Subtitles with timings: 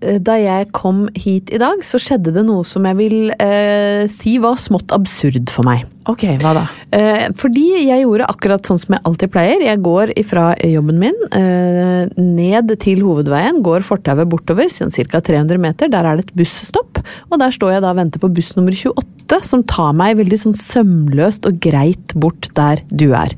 [0.00, 4.38] da jeg kom hit i dag, så skjedde det noe som jeg vil eh, si
[4.42, 5.84] var smått absurd for meg.
[6.08, 6.62] Ok, hva da?
[6.96, 9.64] Eh, fordi jeg gjorde akkurat sånn som jeg alltid pleier.
[9.66, 15.20] Jeg går ifra jobben min eh, ned til hovedveien, går fortauet bortover, sånn ca.
[15.20, 15.92] 300 meter.
[15.92, 18.74] Der er det et busstopp, og der står jeg da og venter på buss nummer
[18.74, 23.36] 28, som tar meg veldig sånn sømløst og greit bort der du er.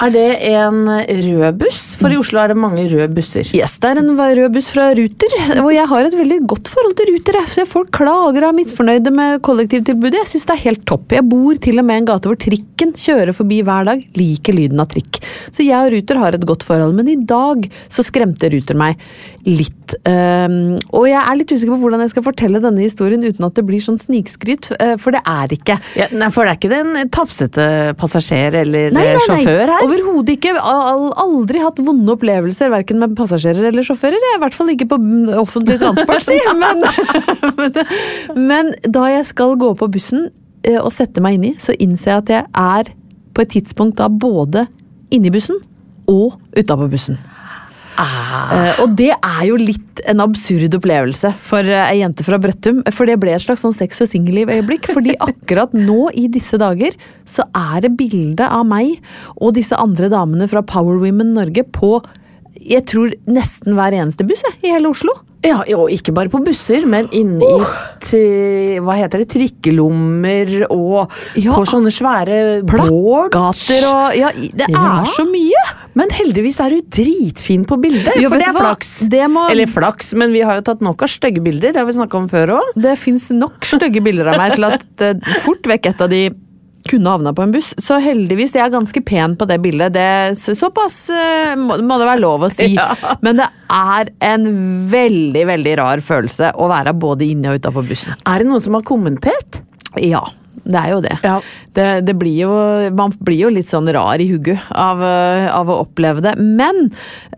[0.00, 1.82] Er det en rød buss?
[2.00, 3.44] For i Oslo er det mange røde busser.
[3.56, 6.94] Yes, det er en rød buss fra Ruter, og jeg har et veldig godt forhold
[6.96, 7.36] til Ruter.
[7.42, 10.22] Jeg ser folk klager og er misfornøyde med kollektivtilbudet.
[10.22, 11.12] Jeg syns det er helt topp.
[11.12, 14.06] Jeg bor til og med i en gate hvor trikken kjører forbi hver dag.
[14.16, 15.20] Liker lyden av trikk.
[15.52, 18.96] Så jeg og Ruter har et godt forhold, men i dag så skremte Ruter meg
[19.44, 19.76] litt.
[20.06, 23.56] Um, og jeg er litt usikker på hvordan jeg skal fortelle denne historien uten at
[23.56, 25.76] det blir sånn snikskryt, uh, for det er ikke.
[25.98, 27.68] Ja, nei, For det er ikke den tafsete
[28.00, 29.40] passasjer eller Nei, nei, nei.
[29.44, 29.89] sjåfør her?
[29.90, 30.52] Overhodet ikke.
[30.60, 34.22] Aldri hatt vonde opplevelser verken med passasjerer eller sjåfører.
[34.36, 35.00] I hvert fall ikke på
[35.40, 36.38] offentlig transport, si.
[36.60, 36.84] Men,
[37.56, 37.78] men,
[38.36, 40.28] men da jeg skal gå på bussen
[40.66, 42.92] eh, og sette meg inni, så innser jeg at jeg er
[43.34, 44.66] på et tidspunkt da både
[45.14, 45.58] inni bussen
[46.10, 47.18] og utapå bussen.
[48.00, 48.50] Ah.
[48.50, 52.80] Uh, og det er jo litt en absurd opplevelse for uh, ei jente fra Brøttum.
[52.96, 54.88] For det ble et slags sånn sex og singelliv-øyeblikk.
[54.94, 56.96] fordi akkurat nå i disse dager
[57.28, 58.96] så er det bilde av meg
[59.36, 61.98] og disse andre damene fra Power Women Norge på
[62.60, 65.14] jeg tror nesten hver eneste buss jeg, i hele Oslo.
[65.40, 67.64] Ja, og ikke bare på busser, men inni oh.
[68.84, 71.54] hva heter det, trikkelommer og Ja.
[71.54, 72.60] på sånne svære.
[72.68, 75.62] Plakater og Ja, det er så mye!
[75.96, 78.66] Men heldigvis er du dritfin på bildet, Jo, for det er hva?
[78.66, 78.92] flaks.
[79.10, 81.86] Det må- Eller flaks, men vi har jo tatt nok av stygge bilder, det har
[81.86, 82.72] vi snakka om før òg.
[82.76, 86.30] Det fins nok stygge bilder av meg til at det fort vekk et av de
[86.88, 87.72] kunne havna på en buss.
[87.82, 89.94] Så heldigvis, jeg er ganske pen på det bildet.
[89.96, 90.08] Det,
[90.40, 92.72] så, såpass eh, må, må det være lov å si.
[92.80, 92.94] Ja.
[93.20, 94.44] Men det er en
[94.90, 98.16] veldig, veldig rar følelse å være både inne og utapå bussen.
[98.28, 99.60] Er det noen som har kommentert?
[100.00, 100.22] Ja,
[100.64, 101.16] det er jo det.
[101.24, 101.36] Ja.
[101.76, 102.52] Det, det blir jo,
[102.96, 106.34] man blir jo litt sånn rar i hugget av, eh, av å oppleve det.
[106.40, 106.88] Men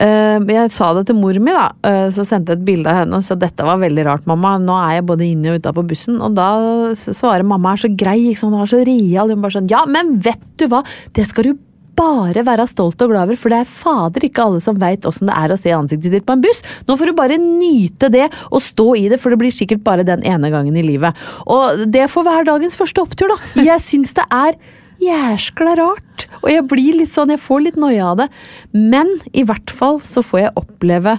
[0.00, 1.68] eh, jeg sa det til mor mi, da.
[1.88, 4.56] eh, så sendte jeg et bilde av henne og sa dette var veldig rart, mamma.
[4.62, 6.20] Nå er jeg både inne og ute på bussen.
[6.24, 6.50] Og da
[6.96, 8.56] svarer mamma er så grei, ikke sant?
[8.56, 9.32] hun er så real.
[9.32, 10.82] Hun bare sånn ja, men vet du hva,
[11.16, 11.54] det skal du
[11.98, 15.30] bare være stolt og glad over, for det er fader ikke alle som veit åssen
[15.30, 16.62] det er å se ansiktet ditt på en buss.
[16.88, 20.06] Nå får du bare nyte det og stå i det, for det blir sikkert bare
[20.06, 21.18] den ene gangen i livet.
[21.46, 23.64] Og det får være dagens første opptur, da.
[23.64, 24.56] Jeg syns det er
[25.02, 26.26] jæskla rart.
[26.42, 28.28] Og jeg blir litt sånn, jeg får litt noia av det.
[28.74, 31.18] Men i hvert fall så får jeg oppleve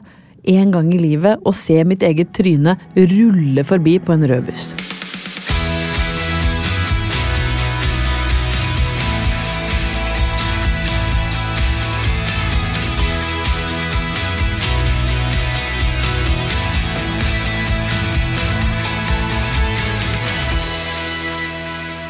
[0.54, 4.74] en gang i livet å se mitt eget tryne rulle forbi på en rød buss.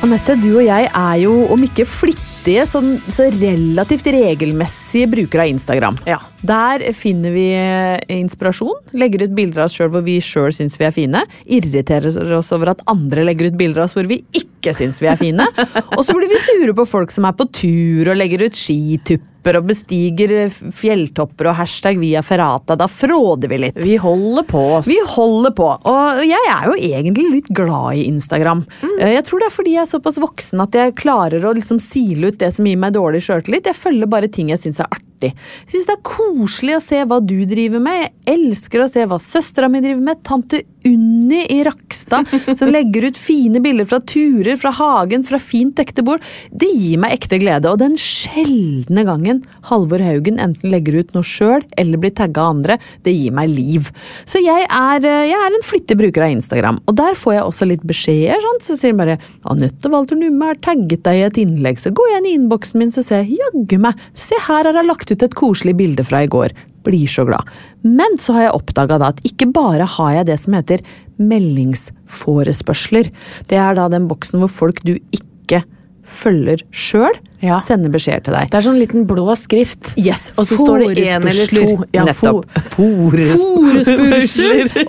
[0.03, 5.51] Anette, du og jeg er jo, om ikke flittige, sånn, så relativt regelmessige brukere av
[5.53, 6.00] Instagram.
[6.09, 6.17] Ja.
[6.44, 10.75] Der finner vi eh, inspirasjon, legger ut bilder av oss sjøl hvor vi sjøl syns
[10.75, 11.23] vi er fine.
[11.47, 15.01] Irriterer oss over at andre legger ut bilder av oss hvor vi ikke ikke syns
[15.03, 15.45] vi er fine.
[15.97, 19.32] Og så blir vi sure på folk som er på tur og legger ut skitupper
[19.59, 22.77] og bestiger fjelltopper og hashtag via ferrata.
[22.79, 23.79] Da fråder vi litt.
[23.83, 24.63] Vi holder på.
[24.87, 25.69] Vi holder på.
[25.91, 28.63] Og jeg er jo egentlig litt glad i Instagram.
[28.81, 28.95] Mm.
[29.03, 32.31] Jeg tror det er fordi jeg er såpass voksen at jeg klarer å liksom sile
[32.31, 33.67] ut det som gir meg dårlig sjøltillit.
[33.69, 35.33] Jeg følger bare ting jeg syns er artig.
[35.33, 38.07] Jeg syns det er koselig å se hva du driver med.
[38.07, 40.23] Jeg elsker å se hva søstera mi driver med.
[40.25, 42.27] Tante Unni i Rakstad
[42.57, 46.24] som legger ut fine bilder fra turer, fra hagen, fra fint dekte bord.
[46.51, 47.71] Det gir meg ekte glede.
[47.71, 52.56] Og den sjeldne gangen Halvor Haugen enten legger ut noe sjøl eller blir tagga av
[52.57, 53.89] andre, det gir meg liv.
[54.30, 57.47] Så jeg er, eh, jeg er en flittig bruker av Instagram, og der får jeg
[57.47, 58.41] også litt beskjeder.
[58.44, 61.94] sånn, Så sier de bare 'Anette Walter Numme har tagget deg i et innlegg', så
[61.94, 64.88] går jeg inn i innboksen min så ser jeg jaggu meg, se her har jeg
[64.88, 66.51] lagt ut et koselig bilde fra i går.
[66.83, 67.44] Blir så glad.
[67.83, 70.80] Men så har jeg oppdaga at ikke bare har jeg det som heter
[71.19, 73.06] meldingsforespørsler.
[73.47, 75.63] Det er da den boksen hvor folk du ikke
[76.03, 77.59] følger sjøl, Ja.
[77.63, 78.50] sender beskjeder til deg.
[78.51, 79.94] Det er sånn liten blå skrift.
[79.97, 81.56] Yes, Og så står det én eller to.
[81.63, 81.88] forespørsler.
[81.94, 82.45] Ja, Nettopp.
[82.75, 83.09] fo-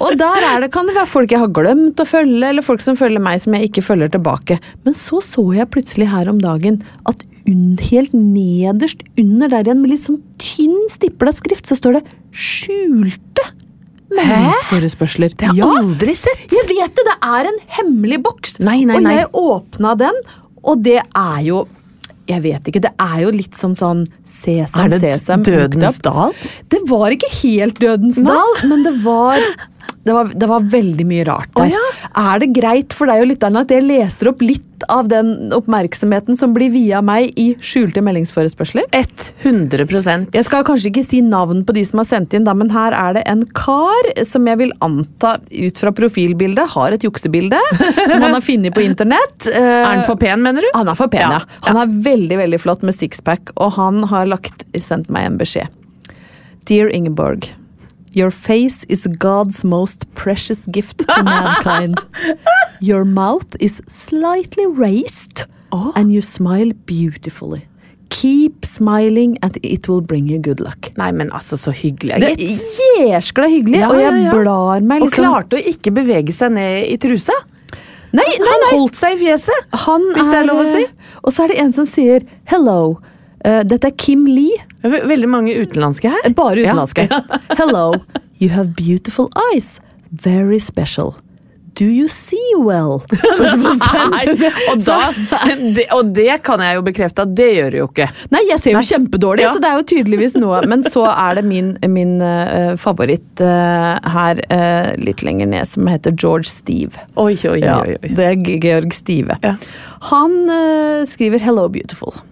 [0.01, 2.81] Og der er det, kan det være folk jeg har glemt å følge, eller folk
[2.81, 4.59] som følger meg som jeg ikke følger tilbake.
[4.85, 9.93] Men så så jeg plutselig her om dagen at helt nederst under der igjen, med
[9.93, 13.51] litt sånn tynn stipla skrift, så står det 'skjulte'
[14.15, 15.35] meldingsforespørsler.
[15.37, 16.45] Det har jeg aldri sett.
[16.53, 17.07] Jeg vet det!
[17.11, 18.59] Det er en hemmelig boks.
[18.65, 20.21] Nei, nei, og jeg åpna den,
[20.65, 21.65] og det er jo
[22.25, 24.85] jeg vet ikke, Det er jo litt som sånn sesam, sesam.
[24.87, 25.43] Er det sesam.
[25.45, 26.33] Dødens dal?
[26.73, 29.45] Det var ikke helt Dødens dal, men det var,
[30.05, 31.65] det var, det var veldig mye rart der.
[31.65, 31.83] Oh, ja.
[32.21, 36.37] Er det greit for deg og lytterne at jeg leser opp litt av den oppmerksomheten
[36.37, 38.85] som blir via meg i skjulte meldingsforespørsler?
[38.93, 42.69] 100% Jeg skal kanskje ikke si navn på de som har sendt inn, da, men
[42.75, 47.61] her er det en kar som jeg vil anta ut fra profilbildet har et juksebilde
[48.11, 49.49] som han har funnet på internett.
[49.55, 50.71] Eh, Er han for pen, mener du?
[50.77, 51.41] Han er for pen, ja.
[51.41, 55.41] Ja, Han er veldig veldig flott med sixpack, og han har lagt, sendt meg en
[55.41, 55.73] beskjed.
[56.69, 57.49] Dear Ingeborg.
[58.15, 61.99] Your face is God's most precious gift to mankind.
[62.81, 67.67] Your mouth is slightly raised, and you smile beautifully.
[68.11, 70.93] Keep smiling, and it will bring you good luck.
[70.97, 72.21] Nei, men altså, så hyggelig.
[72.23, 72.37] Det
[73.01, 74.31] er jæskla hyggelig, Ja, og jeg ja, ja.
[74.31, 77.35] blar meg liksom Og klarte å ikke bevege seg ned i trusa.
[78.15, 79.75] Nei, nei, Han holdt seg i fjeset.
[79.89, 80.85] Han Hvis det er lov å si.
[81.25, 83.01] Og så er det en som sier 'hello'.
[83.45, 84.57] Eh, dette er Kim Lee.
[84.85, 86.31] Er Veldig mange utenlandske her.
[86.37, 86.73] Bare Ja.
[86.73, 87.09] utenlandske.
[87.61, 87.93] Hello.
[88.41, 89.81] You have beautiful eyes.
[90.11, 91.15] Very special.
[91.75, 93.03] Do you see well?
[94.71, 94.99] Og, da,
[95.75, 98.07] det, og det kan jeg jo bekrefte at det gjør det jo ikke.
[98.31, 99.51] Nei, jeg ser jo kjempedårlig, Ja.
[99.57, 100.61] så det er jo tydeligvis noe.
[100.71, 105.91] Men så er det min, min uh, favoritt uh, her uh, litt lenger ned, som
[105.91, 106.95] heter George Steve.
[107.19, 107.97] Oi, oi, Ja, oi.
[107.99, 109.35] Ja, det er Georg Stive.
[109.43, 109.57] Ja.
[110.13, 110.39] Han
[111.11, 112.23] skriver 'Hello, beautiful'.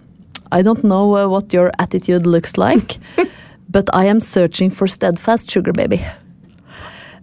[0.53, 2.97] I don't know uh, what your attitude looks like,
[3.69, 5.99] but I am searching for steadfast sugar baby.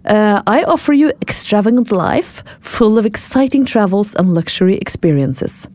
[0.05, 5.67] Uh, I offer you extravagant life, full of exciting travels and luxury experiences.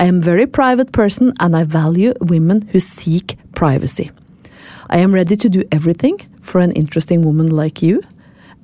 [0.00, 4.10] I am very private person and I value women who seek privacy.
[4.90, 8.02] I am ready to do everything for an interesting woman like you,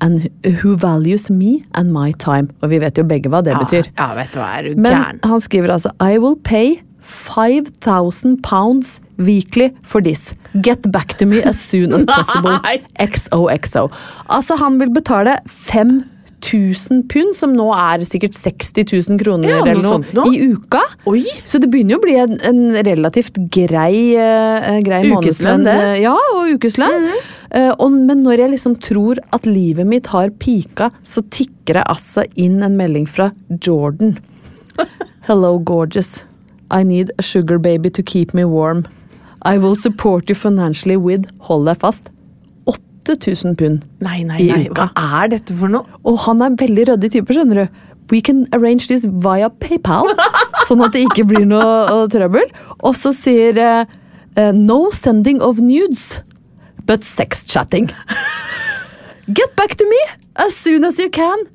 [0.00, 0.28] and
[0.62, 2.48] who values me and my time.
[2.62, 3.90] Og vi vet jo begge hva det betyr.
[3.96, 8.98] Ja, vet du hva, er du Men han skriver altså I will pay 5000 pounds
[9.18, 10.32] weekly for this.
[10.62, 12.56] Get back to me as soon as possible.
[12.99, 13.88] XOXO.
[14.28, 19.70] Altså, han vil betale 5000 pund, som nå er sikkert 60 000 kroner Ja, noe
[19.70, 20.82] eller noe, sånt i uka.
[21.11, 21.23] Oi!
[21.46, 25.64] Så det begynner jo å bli en, en relativt grei, uh, grei månedslønn.
[25.70, 27.08] eh, Ja, og ukeslønn.
[27.54, 31.84] Eh, og, men når jeg liksom tror at livet mitt har pika, så tikker det
[31.92, 33.30] altså inn en melding fra
[33.62, 34.16] Jordan.
[35.28, 36.25] Hello, gorgeous.
[36.71, 38.85] I need a sugar baby to keep me warm.
[39.42, 42.09] I will support you financially with, hold deg fast,
[43.04, 43.85] 8000 pund.
[44.00, 44.68] Nei, nei, I nei.
[44.71, 44.88] uka.
[44.97, 45.85] Hva er dette for noe?
[46.09, 47.83] Og han er en veldig ryddig type, skjønner du.
[48.12, 50.11] We can arrange this via PayPal,
[50.68, 52.49] sånn at det ikke blir noe uh, trøbbel.
[52.85, 56.21] Og så sier eh, No sending of nudes,
[56.85, 57.90] but sex chatting.
[59.33, 60.00] Get back to me
[60.37, 61.47] as soon as you can.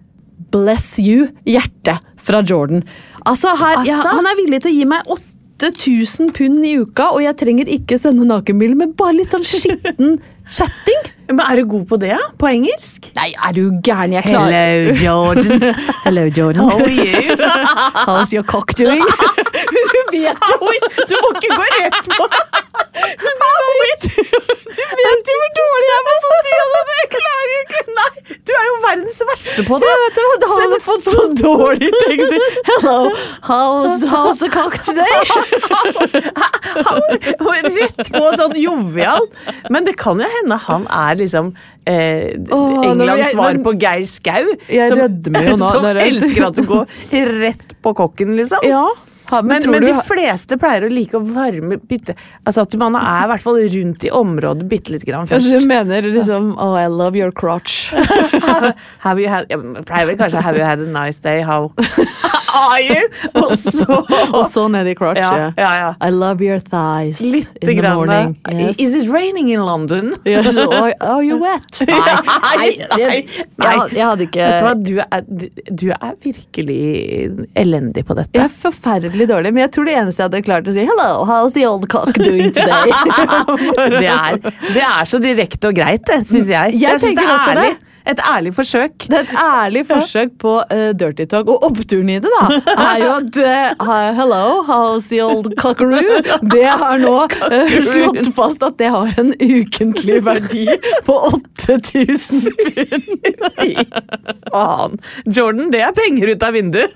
[0.50, 2.84] Bless you, hjerte fra Jordan.
[3.30, 4.00] Altså, her, ja?
[4.10, 5.12] Han er villig til å gi meg
[5.60, 10.18] 8000 pund i uka, og jeg trenger ikke sende nakenbilder, men bare litt sånn skitten
[10.58, 11.10] chatting.
[11.30, 12.16] Men Er du god på det.
[12.42, 13.12] På engelsk?
[13.20, 14.16] Nei, er du gæren?
[14.16, 15.62] Jeg klarer Jordan.
[16.08, 16.64] Hello, Jordan.
[16.66, 17.36] How are you?
[18.08, 19.04] How's your cock doing?
[19.70, 20.56] Du vet jo
[21.10, 22.26] Du må ikke gå rett på
[24.80, 26.50] Du vet jo hvor dårlig jeg er på sånt!
[27.00, 29.90] Jeg klarer jo ikke Nei, du er jo verdens verste på det.
[29.90, 32.46] Jeg vet det, hadde fått så dårlig tekster.
[32.70, 32.98] Hello,
[33.50, 35.18] How's, how's the cock today?
[36.88, 37.02] Han-
[37.80, 39.28] Rett på sånn jovial.
[39.74, 41.52] Men det kan jo hende han er liksom
[41.90, 44.54] eh, Åh, Englands jeg- svar på Geir Skau.
[44.70, 46.86] Jeg som- rødmer jo nå Som elsker at du går
[47.44, 48.64] rett på kokken, liksom.
[48.68, 48.88] Ja.
[49.30, 52.16] Ha, Men, men du de fleste pleier å like å varme bitte
[52.48, 55.38] Altså at man er i hvert fall rundt i området bitte lite grann Ja.
[55.40, 57.90] Du mener liksom Oh, I love your crotch.
[58.50, 58.74] have,
[59.06, 61.42] have you had Jeg pleier vel kanskje Have you had a nice day?
[61.46, 61.72] How
[62.54, 63.10] are you?
[63.34, 63.86] Og så
[64.34, 65.20] Og så ned i crotch.
[65.20, 65.94] Ja, ja.
[66.02, 68.36] I love your thighs Litt in the morning.
[68.52, 68.80] Yes.
[68.80, 70.16] Is it raining in London?
[70.26, 71.82] Yes, are, are you wet?
[71.90, 73.26] Nei, nei, jeg,
[73.60, 75.24] jeg, jeg hadde ikke Vet du er,
[75.70, 76.80] du, er virkelig
[77.58, 78.36] elendig på dette.
[78.38, 81.10] Jeg er forferdelig dårlig, men jeg tror det eneste jeg hadde klart å si Hello,
[81.30, 82.92] how's the old cock doing today?
[84.00, 84.40] Det er,
[84.74, 86.80] det er så direkte og greit, det, syns jeg.
[86.80, 87.70] Jeg synes tenker også ærlig.
[87.80, 87.96] det.
[88.10, 89.06] Et ærlig forsøk.
[89.06, 92.39] Det er et ærlig forsøk på uh, dirty talk, og oppturen i det da,
[92.74, 96.22] er jo at uh, Hello, how's the old cockaroo?
[96.52, 100.66] Det har nå uh, slått fast at det har en ukentlig verdi
[101.08, 103.10] på 8000 pund.
[103.60, 103.70] Fy
[104.50, 105.00] faen.
[105.26, 106.92] Jordan, det er penger ut av vinduet.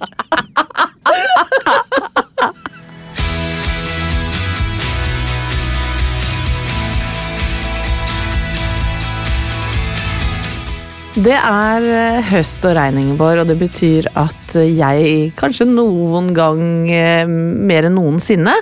[11.14, 16.32] Det er eh, høst og regn, Ingeborg, og det betyr at eh, jeg kanskje noen
[16.34, 18.56] gang eh, mer enn noensinne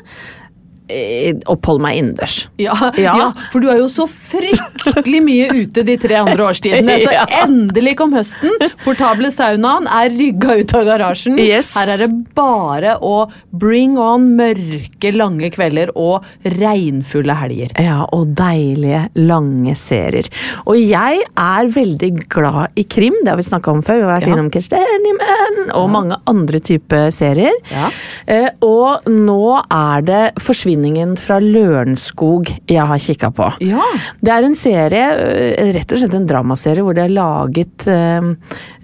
[0.92, 2.38] eh, oppholder meg innendørs.
[2.62, 3.16] Ja, Ja.
[3.18, 3.30] ja.
[3.54, 6.98] for du er jo så fryktelig mye ute de tre andre årstidene.
[7.06, 7.26] Så Ja.
[7.44, 8.52] endelig kom høsten.
[8.86, 11.38] Portable saunaen er rygga ut av garasjen.
[11.42, 11.74] Yes.
[11.78, 16.26] Her er det bare å bring on mørke, lange kvelder og
[16.58, 17.74] regnfulle helger.
[17.82, 20.28] Ja, og deilige, lange serier.
[20.66, 24.00] Og jeg er veldig glad i krim, det har vi snakka om før.
[24.02, 27.56] Vi har vært innom Kristianimen og mange andre typer serier.
[27.72, 27.90] Ja.
[28.32, 30.24] Eh, og nå er det
[30.82, 33.48] 'Forsvinningen fra Lørenskog' jeg har kikka på.
[33.62, 33.84] Ja.
[34.22, 38.22] Det er en serie, eh, rett og slett en dramaserie, hvor det er laget eh,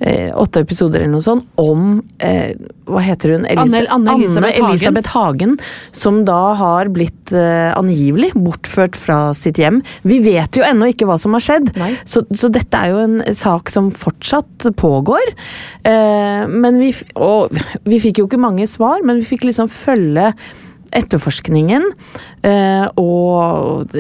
[0.02, 2.54] eh, åtte episoder eller noe sånt om eh,
[2.88, 3.46] Hva heter hun?
[3.50, 4.70] Anne- Anne Elisabeth Hagen.
[4.72, 5.58] Elisabeth Hagen.
[5.92, 9.82] Som da har blitt eh, angivelig bortført fra sitt hjem.
[10.08, 11.74] Vi vet jo ennå ikke hva som har skjedd,
[12.08, 15.34] så, så dette er jo en sak som fortsatt pågår.
[15.84, 17.52] Eh, men vi, og
[17.84, 20.32] vi fikk jo ikke mange svar, men vi fikk liksom følge
[20.96, 21.84] etterforskningen
[22.48, 23.92] eh, og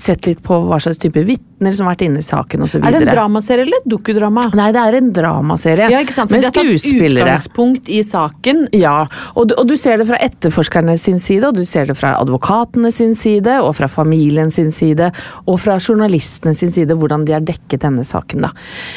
[0.00, 2.80] sett litt på hva slags type vitner som har vært inne i saken osv.
[2.82, 4.44] Er det en dramaserie eller et dokudrama?
[4.58, 6.32] Nei, det er en dramaserie Ja, ikke sant?
[6.32, 7.26] Så med skuespillere.
[7.28, 8.64] utgangspunkt i saken.
[8.76, 11.96] Ja, og du, og du ser det fra etterforskerne sin side, og du ser det
[11.98, 15.12] fra advokatene sin side, og fra familien sin side,
[15.46, 18.42] og fra journalistene sin side, hvordan de har dekket denne saken.
[18.48, 18.52] da.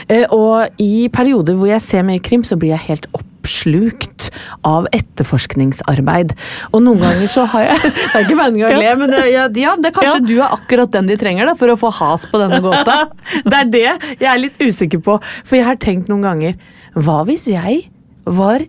[0.10, 3.08] Eh, Og i perioder hvor jeg ser mye krim, så blir jeg helt
[3.46, 4.30] oppslukt
[4.66, 6.34] av etterforskningsarbeid.
[6.74, 9.46] Og noen ganger så har jeg Det er ikke meningen å le, men det, ja,
[9.62, 10.26] ja, det er kanskje Ja.
[10.26, 13.06] du er akkurat den de trenger da, for å få has på denne gåta.
[13.46, 15.18] Det er det jeg er litt usikker på.
[15.46, 16.56] For jeg har tenkt noen ganger
[16.96, 17.86] Hva hvis jeg
[18.26, 18.64] var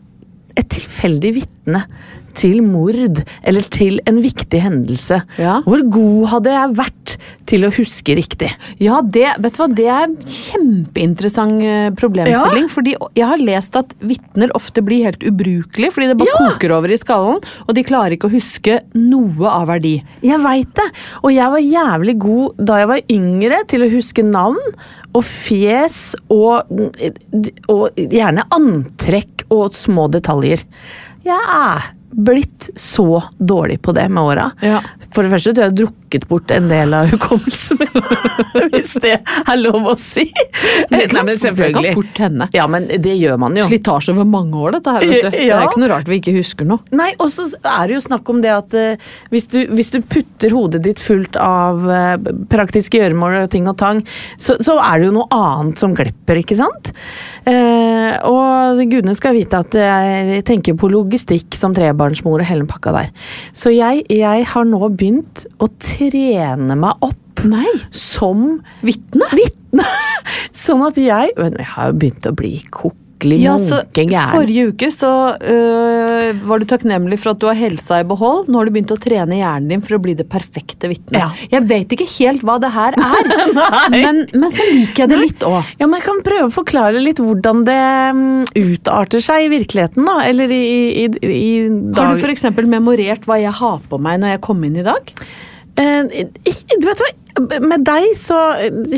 [0.56, 1.82] et tilfeldig vitne
[2.36, 2.96] til mord
[3.42, 5.22] eller til en viktig hendelse?
[5.40, 5.58] Ja.
[5.66, 7.14] Hvor god hadde jeg vært
[7.48, 8.50] til å huske riktig?
[8.82, 11.96] Ja, det, vet du hva, det er en kjempeinteressant problemstilling.
[12.00, 12.68] problemstilling.
[12.72, 16.50] Fordi jeg har lest at vitner ofte blir helt ubrukelige fordi det bare Ja.
[16.50, 19.96] koker over i skallen, og de klarer ikke å huske noe av verdi.
[20.22, 20.88] Jeg veit det!
[21.22, 24.60] Og jeg var jævlig god da jeg var yngre til å huske navn
[25.16, 26.68] og fjes og,
[27.72, 30.64] og gjerne antrekk og små detaljer.
[31.26, 34.50] Jeg er blitt så dårlig på det med åra.
[34.60, 34.80] Ja.
[35.12, 38.06] For det første tror jeg jeg har drukket bort en del av hukommelsen min.
[38.72, 40.26] Hvis det er lov å si.
[40.90, 42.48] Det kan, Nei, det kan fort hende.
[42.56, 43.66] Ja, men det gjør man jo.
[43.68, 45.06] Slitasje over mange år, dette her.
[45.06, 45.30] vet du.
[45.36, 46.84] Det er ikke noe rart vi ikke husker noe.
[46.96, 50.00] Nei, og så er det jo snakk om det at uh, hvis, du, hvis du
[50.04, 52.16] putter hodet ditt fullt av uh,
[52.52, 54.02] praktiske gjøremål og ting og tang,
[54.38, 56.92] så, så er det jo noe annet som glepper, ikke sant?
[57.46, 62.70] Uh, og gudene skal vite at jeg tenker på logistikk som trebarnsmor og hele den
[62.70, 63.12] pakka der.
[63.56, 67.68] Så jeg, jeg har nå begynt å trene meg opp Nei.
[67.92, 69.26] som Vitne?
[69.36, 69.84] vitne.
[70.56, 72.54] sånn at jeg Men jeg har jo begynt å bli
[73.16, 74.30] kokkelig Ja, så gæren.
[74.32, 78.48] Forrige uke så øh, var du takknemlig for at du har helsa i behold.
[78.48, 81.18] Nå har du begynt å trene hjernen din for å bli det perfekte vitnet.
[81.20, 81.30] Ja.
[81.56, 83.30] Jeg vet ikke helt hva det her er,
[84.04, 85.62] men, men så liker jeg det litt òg.
[85.80, 87.80] Ja, men Jeg kan prøve å forklare litt hvordan det
[88.16, 90.20] mm, utarter seg i virkeligheten, da.
[90.28, 90.66] Eller i,
[91.06, 91.42] i, i
[91.96, 92.16] Har dag.
[92.16, 92.46] du f.eks.
[92.68, 95.12] memorert hva jeg har på meg når jeg kom inn i dag?
[95.76, 96.26] Eh,
[96.80, 97.12] du vet hva,
[97.60, 98.38] med deg så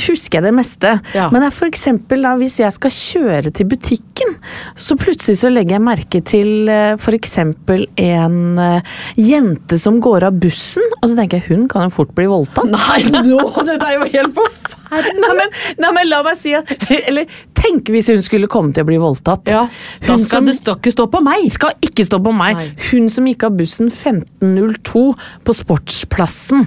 [0.06, 0.92] husker jeg det meste.
[1.16, 1.28] Ja.
[1.34, 4.36] Men for eksempel da, hvis jeg skal kjøre til butikken,
[4.78, 7.02] så plutselig så legger jeg merke til f.eks.
[7.04, 11.88] for eksempel en eh, jente som går av bussen, og så tenker jeg hun kan
[11.88, 12.70] jo fort bli voldtatt.
[12.70, 13.42] Nei, nå!
[13.68, 14.67] Dette er jo helt forferdelig!
[14.90, 16.70] Nei, men, nei, men la meg si at
[17.08, 17.26] Eller
[17.58, 19.50] tenk hvis hun skulle komme til å bli voldtatt.
[19.52, 19.64] Ja,
[20.06, 21.48] da skal som- det skal ikke stå på meg!
[21.52, 22.56] skal ikke stå på meg.
[22.56, 22.68] Nei.
[22.90, 25.02] Hun som gikk av bussen 15.02
[25.44, 26.66] på Sportsplassen.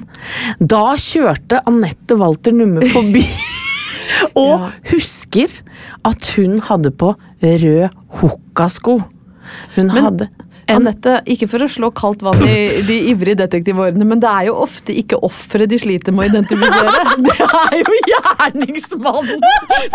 [0.60, 3.24] Da kjørte Anette Walter Numme forbi.
[4.36, 4.72] og Ja.
[4.92, 5.50] husker
[6.06, 7.90] at hun hadde på rød
[8.22, 9.00] hukkasko.
[9.76, 12.56] Hun hadde en Anette, ikke for å slå kaldt vann i
[12.88, 17.06] de ivrige detektivårene, men det er jo ofte ikke offeret de sliter med å identifisere.
[17.28, 19.42] Det er jo gjerningsmannen!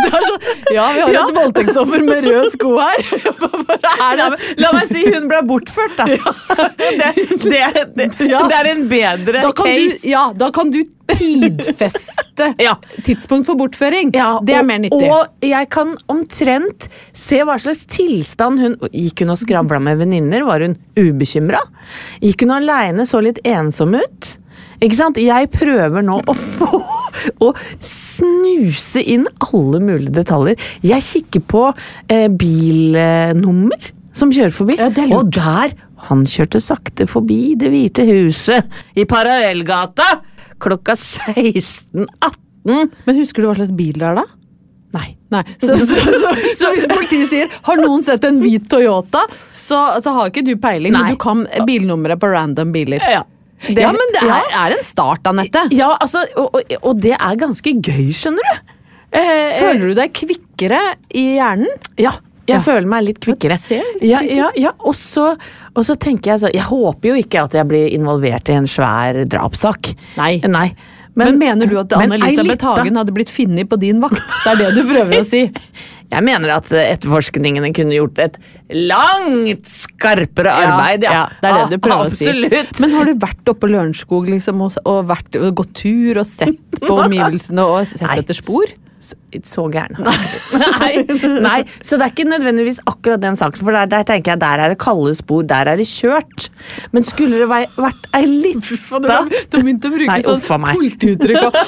[0.01, 0.35] Det er så,
[0.75, 1.23] ja, vi har Ja.
[1.29, 3.07] et voldtektsoffer med rød sko her.
[4.07, 4.27] Er la,
[4.61, 6.07] la meg si hun ble bortført, da.
[6.77, 7.13] Det,
[7.47, 7.63] det,
[7.97, 10.01] det, det er en bedre case.
[10.03, 12.75] du, ja, da kan du tidfeste Ja.
[13.07, 14.11] tidspunkt for bortføring.
[14.17, 15.07] Ja, det er og, mer nyttig.
[15.13, 20.43] Og jeg kan omtrent se hva slags tilstand hun Gikk hun og skravla med venninner?
[20.49, 20.66] Var hun
[20.99, 21.61] ubekymra?
[22.25, 24.33] Gikk hun aleine, så litt ensom ut?
[24.83, 25.21] Ikke sant?
[25.21, 26.81] Jeg prøver nå å få
[27.47, 30.61] å snuse inn alle mulige detaljer.
[30.85, 31.63] Jeg kikker på
[32.13, 35.75] eh, bilnummer som kjører forbi, Ja, og der
[36.09, 40.07] Han kjørte sakte forbi Det hvite huset i Parallellgata
[40.63, 42.93] klokka 16.18.
[43.05, 44.25] Men husker du hva slags bil det er, da?
[44.95, 45.17] Nei.
[45.35, 45.87] Nei, så, så,
[46.23, 50.45] så, så hvis politiet sier 'har noen sett en hvit Toyota', så, så har ikke
[50.47, 51.03] du peiling, Nei.
[51.03, 53.03] men du kan bilnummeret på random biler.
[53.03, 53.25] Ja.
[53.67, 54.67] Det- ja, men det er, ja.
[54.67, 55.65] er en start, Anette.
[55.75, 58.73] Ja, altså, og, og, og det er ganske gøy, skjønner du.
[59.17, 60.81] Eh, Føler du deg kvikkere
[61.15, 61.73] i hjernen?
[61.99, 62.13] Ja,
[62.47, 62.61] jeg Ja.
[62.63, 63.57] føler meg litt kvikkere.
[64.05, 64.73] Ja, ja, ja.
[64.79, 65.33] Og, så,
[65.75, 68.67] og så tenker jeg så Jeg håper jo ikke at jeg blir involvert i en
[68.71, 69.95] svær drapssak.
[70.17, 70.37] Nei.
[70.47, 70.69] Nei.
[71.17, 74.21] Men, mener du at men Anne-Elisabeth Hagen hadde blitt funnet på din vakt?
[74.45, 75.47] Det er det du prøver å si?
[76.07, 78.37] Jeg mener at etterforskningene kunne gjort et
[78.71, 81.03] langt skarpere arbeid.
[81.03, 82.29] Ja, det er det du prøver å si.
[82.31, 82.83] Absolutt.
[82.85, 86.29] Men har du vært oppe på Lørenskog liksom, og, og, vært, og gått tur og
[86.31, 88.71] sett på omgivelsene og sett etter spor?
[88.97, 89.99] Så, gæren.
[90.01, 90.93] Nei.
[91.45, 94.63] nei, så det er ikke nødvendigvis akkurat den saken, for der, der tenker jeg der
[94.65, 96.49] er det kalde spor, der er det kjørt.
[96.97, 101.61] Men skulle det vært ei lita Du har begynt å bruke Nei, sånn politiuttrykk.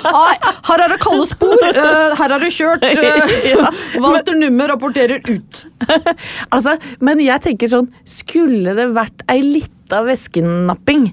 [0.70, 2.88] Her er det kalde spor, uh, her er det kjørt.
[2.88, 3.70] Uh, Ja.
[4.02, 5.64] Walter Numme rapporterer ut.
[6.54, 11.10] Altså, men jeg tenker sånn, skulle det vært ei lita væskenapping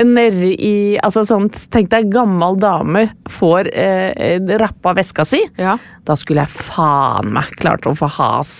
[0.00, 5.40] nedi i Altså sånn, tenk deg gammel dame får eh, rappa veska si.
[5.60, 5.76] Ja.
[6.06, 8.54] Da skulle jeg faen meg klart å få has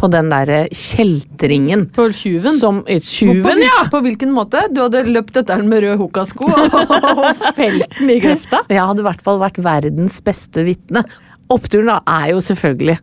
[0.00, 1.86] på den derre kjeltringen.
[1.96, 2.56] På tjuven.
[2.60, 3.82] Som tjuven på, ja!
[3.92, 4.64] på hvilken måte?
[4.72, 8.64] Du hadde løpt etter den med rød hukkasko og felt den i grøfta?
[8.70, 11.04] Jeg hadde i hvert fall vært verdens beste vitne.
[11.50, 13.00] Oppturen da er jo selvfølgelig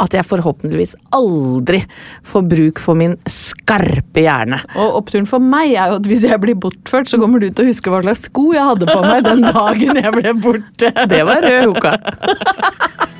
[0.00, 1.82] at jeg forhåpentligvis aldri
[2.26, 4.60] får bruk for min skarpe hjerne.
[4.80, 7.66] Og oppturen for meg er jo at hvis jeg blir bortført, så kommer du til
[7.66, 10.94] å huske hva slags sko jeg hadde på meg den dagen jeg ble borte.
[11.10, 11.96] Det var rød hukka.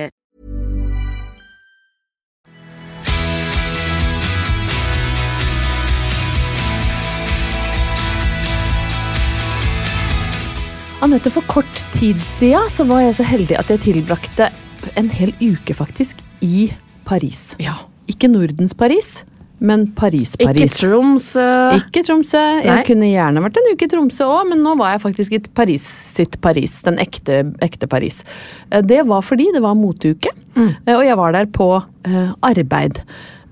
[11.01, 14.51] Anette, for kort tid siden så var jeg så heldig at jeg tilbrakte
[14.99, 16.67] en hel uke faktisk i
[17.09, 17.55] Paris.
[17.61, 17.73] Ja.
[18.11, 19.23] Ikke Nordens Paris,
[19.61, 20.61] men Paris-Paris.
[20.61, 21.47] Ikke Tromsø.
[21.79, 22.41] Ikke Tromsø.
[22.65, 25.41] Jeg kunne gjerne vært en uke i Tromsø òg, men nå var jeg faktisk i
[25.57, 25.85] Paris
[26.19, 26.79] sitt Paris.
[26.85, 28.21] Den ekte, ekte Paris.
[28.69, 30.71] Eh, Det var fordi det var moteuke, mm.
[30.85, 31.71] og jeg var der på
[32.05, 33.01] eh, arbeid.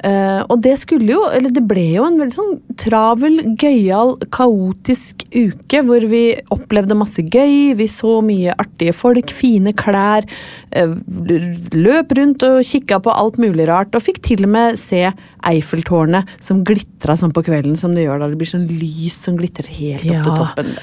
[0.06, 5.26] Eh, og det skulle jo, eller det ble jo en veldig sånn travel, gøyal, kaotisk
[5.34, 6.24] uke hvor vi
[6.56, 10.28] opplevde masse gøy, vi så mye artige folk, fine klær,
[10.70, 15.08] løp rundt og kikka på alt mulig rart, og fikk til og med se
[15.50, 19.38] Eiffeltårnet som glitra sånn på kvelden som det gjør da det blir sånn lys som
[19.40, 20.74] glitrer helt opp til toppen.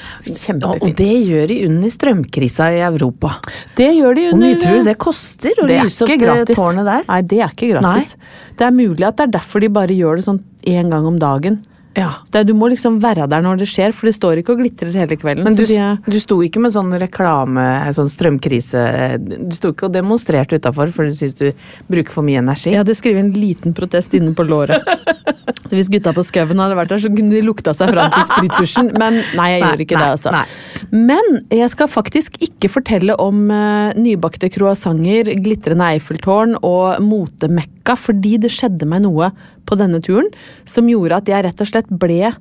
[0.72, 3.36] Og det gjør de under strømkrisa i Europa.
[3.76, 6.18] Det gjør de Hvor under mye tror du det koster å det lyse opp det
[6.24, 6.58] gratis.
[6.58, 7.06] tårnet der?
[7.12, 8.16] Nei, det er ikke gratis.
[8.56, 11.20] Det er mulig at det er derfor de bare gjør det sånn én gang om
[11.20, 11.60] dagen.
[11.96, 12.10] Ja.
[12.36, 14.92] Er, du må liksom være der når det skjer, for det står ikke og glitrer
[14.92, 15.46] hele kvelden.
[15.46, 17.64] Men du, er, du sto ikke med sånn reklame,
[17.96, 18.82] sånn strømkrise
[19.24, 21.48] Du sto ikke og demonstrerte utafor for du syns du
[21.88, 22.74] bruker for mye energi?
[22.74, 24.84] jeg hadde skrevet en liten protest inne på låret.
[25.68, 28.26] så hvis gutta på skauen hadde vært der, så kunne de lukta seg fram til
[28.28, 28.92] sprittusjen.
[29.00, 30.34] Men nei, jeg Nei, gjør ikke nei, det, altså.
[30.36, 30.44] nei.
[30.92, 38.36] Men jeg skal faktisk ikke fortelle om uh, nybakte croissanter, glitrende Eiffeltårn og motemekka, fordi
[38.44, 39.32] det skjedde meg noe
[39.66, 40.28] på denne turen
[40.68, 42.34] som gjorde at jeg rett og slett ble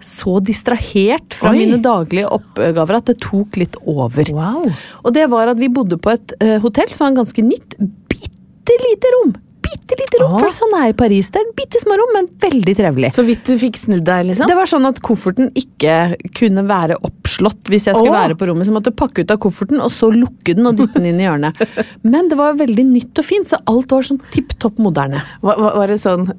[0.00, 1.60] så distrahert fra Oi.
[1.60, 4.32] mine daglige oppgaver at det tok litt over.
[4.32, 4.70] Wow.
[5.04, 7.76] Og det var at vi bodde på et uh, hotell som var en ganske nytt.
[8.10, 9.36] Bitte lite rom!
[9.60, 10.38] Bitte lite rom!
[10.40, 11.28] For sånn er i Paris.
[11.34, 13.12] Det er bitte små rom, men veldig trevlig.
[13.14, 14.48] Så vidt du fikk snudd deg, liksom?
[14.48, 18.22] Det var sånn at kofferten ikke kunne være oppslått hvis jeg skulle Åh.
[18.24, 18.66] være på rommet.
[18.66, 21.20] Så jeg måtte pakke ut av kofferten, og så lukke den og dytte den inn
[21.20, 21.60] i hjørnet.
[22.14, 25.22] Men det var veldig nytt og fint, så alt var sånn tipp topp moderne.
[25.44, 26.30] Var, var, var det sånn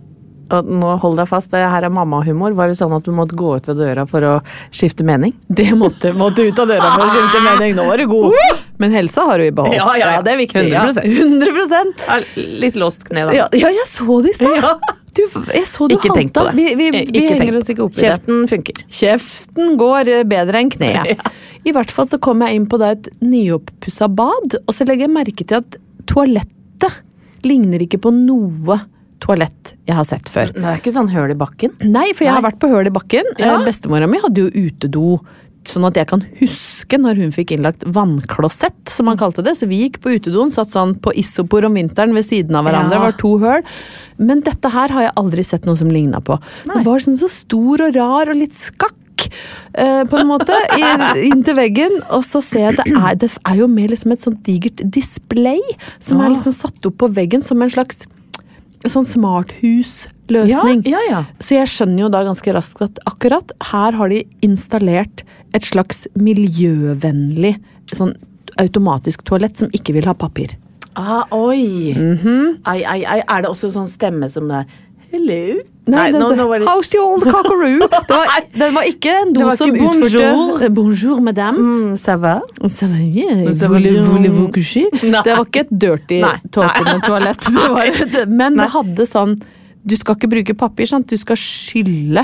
[0.58, 2.56] og nå hold deg fast, det her er mammahumor.
[2.58, 4.34] Var det sånn at du måtte gå ut av døra for å
[4.74, 5.34] skifte mening?
[5.48, 7.76] Det måtte, måtte ut av døra for å skifte mening.
[7.80, 8.62] Nå var du god.
[8.82, 9.76] Men helsa har du i behold.
[9.78, 10.24] Ja, ja, ja.
[10.26, 10.64] det er viktig.
[10.72, 10.72] 100%.
[10.74, 12.08] Ja, 100%.
[12.08, 13.36] Ja, Litt låst kne, da.
[13.38, 14.98] Ja, ja, jeg så det i stad!
[15.12, 16.54] Du, jeg så du Ikke tenk på det.
[16.56, 18.06] Vi, vi, vi henger oss ikke opp i det.
[18.06, 18.84] Kjeften funker.
[18.88, 21.26] Kjeften går eh, bedre enn kneet.
[21.68, 25.10] I hvert fall så kom jeg inn på da et nyoppussa bad, og så legger
[25.10, 25.78] jeg merke til at
[26.10, 27.02] toalettet
[27.46, 28.80] ligner ikke på noe
[29.22, 30.52] toalett jeg har sett før.
[30.56, 31.76] Det er ikke sånn høl i bakken?
[31.86, 33.30] Nei, for jeg har vært på høl i bakken.
[33.42, 33.60] Ja.
[33.60, 35.20] Eh, Bestemora mi hadde jo utedo.
[35.70, 39.54] Sånn at jeg kan huske når hun fikk innlagt vannklosett, som man kalte det.
[39.60, 42.98] Så vi gikk på utedoen, satt sånn på isopor om vinteren ved siden av hverandre.
[42.98, 42.98] Ja.
[42.98, 43.68] Det var to høl.
[44.18, 46.40] Men dette her har jeg aldri sett noe som ligna på.
[46.66, 48.98] Den var sånn så stor og rar og litt skakk.
[49.78, 50.56] eh, på en måte,
[51.30, 52.00] inntil veggen.
[52.10, 54.82] Og så ser jeg at det er, det er jo mer liksom et sånt digert
[54.98, 55.62] display
[56.02, 58.08] som er liksom satt opp på veggen som en slags
[58.90, 60.82] sånn smarthusløsning.
[60.90, 61.22] Ja, ja, ja.
[61.44, 66.08] Så jeg skjønner jo da ganske raskt at akkurat her har de installert et slags
[66.18, 67.58] miljøvennlig
[67.94, 68.16] sånn
[68.62, 70.56] automatisk toalett som ikke vil ha papir.
[71.00, 71.94] Ah, oi!
[71.96, 72.62] Mhm.
[72.68, 73.20] ai, ai, ai.
[73.24, 74.80] Er det også sånn stemme som det er
[75.12, 75.60] Hello?
[75.92, 77.80] Nei, den no, no, no, How's the old cockaroo?
[77.90, 80.70] Det var, den var ikke en do som utførte bonjour.
[80.78, 81.58] Bonjour, madame.
[81.58, 82.38] mm, Ça va?
[82.70, 83.52] Ça va bien.
[83.52, 84.04] Ça Voulez- bien.
[84.04, 84.86] voulez-vous coucher?
[85.04, 85.22] Nei.
[85.26, 86.38] Det var ikke et dirty, Nei.
[87.08, 87.44] toalett.
[87.50, 88.64] Det var, men Nei.
[88.64, 89.36] det hadde sånn
[89.84, 91.08] Du skal ikke bruke papir, sant?
[91.10, 92.24] du skal skylle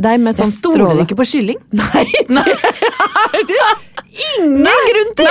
[0.00, 1.04] deg med sånn Jeg sånn stoler stråle.
[1.04, 1.58] ikke på kylling.
[1.76, 2.44] Nei, Nei.
[4.40, 5.28] ingen grunn til!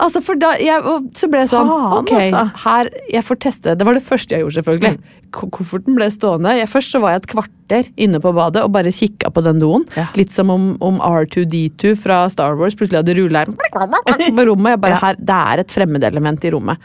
[0.00, 2.42] Altså, for da, jeg, og så ble jeg sånn Faen, Ok, altså.
[2.64, 3.74] her, jeg får teste.
[3.78, 4.98] Det var det første jeg gjorde, selvfølgelig.
[4.98, 5.14] Mm.
[5.28, 6.52] Kofferten ble stående.
[6.56, 9.58] Jeg, først så var jeg et kvarter inne på badet og bare kikka på den
[9.60, 9.82] doen.
[9.98, 10.06] Ja.
[10.16, 14.70] Litt som om, om R2D2 fra Star Wars plutselig hadde rulla på rommet.
[14.72, 15.00] Jeg bare, Ja.
[15.02, 16.78] her, det er et fremmedelement i rommet.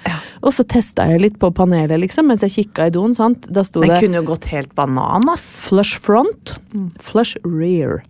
[0.44, 3.14] Og så testa jeg litt på panelet, liksom, mens jeg kikka i doen.
[3.16, 3.48] sant?
[3.48, 5.62] Da sto Den det kunne jo gått helt banan, ass.
[5.70, 6.58] Flush front,
[7.00, 8.02] flush rear.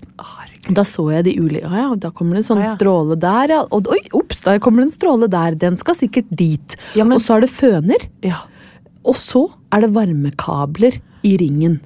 [0.71, 2.75] Da så jeg de ulike Å ja, da kommer det en sånn Ja, ja.
[2.77, 3.61] stråle der, ja.
[3.75, 5.57] Og oi, ops, der kommer det en stråle der.
[5.59, 6.77] Den skal sikkert dit.
[6.95, 8.07] Ja, men- Og så er det føner.
[8.23, 8.39] Ja.
[9.05, 11.79] Og så er det varmekabler i ringen.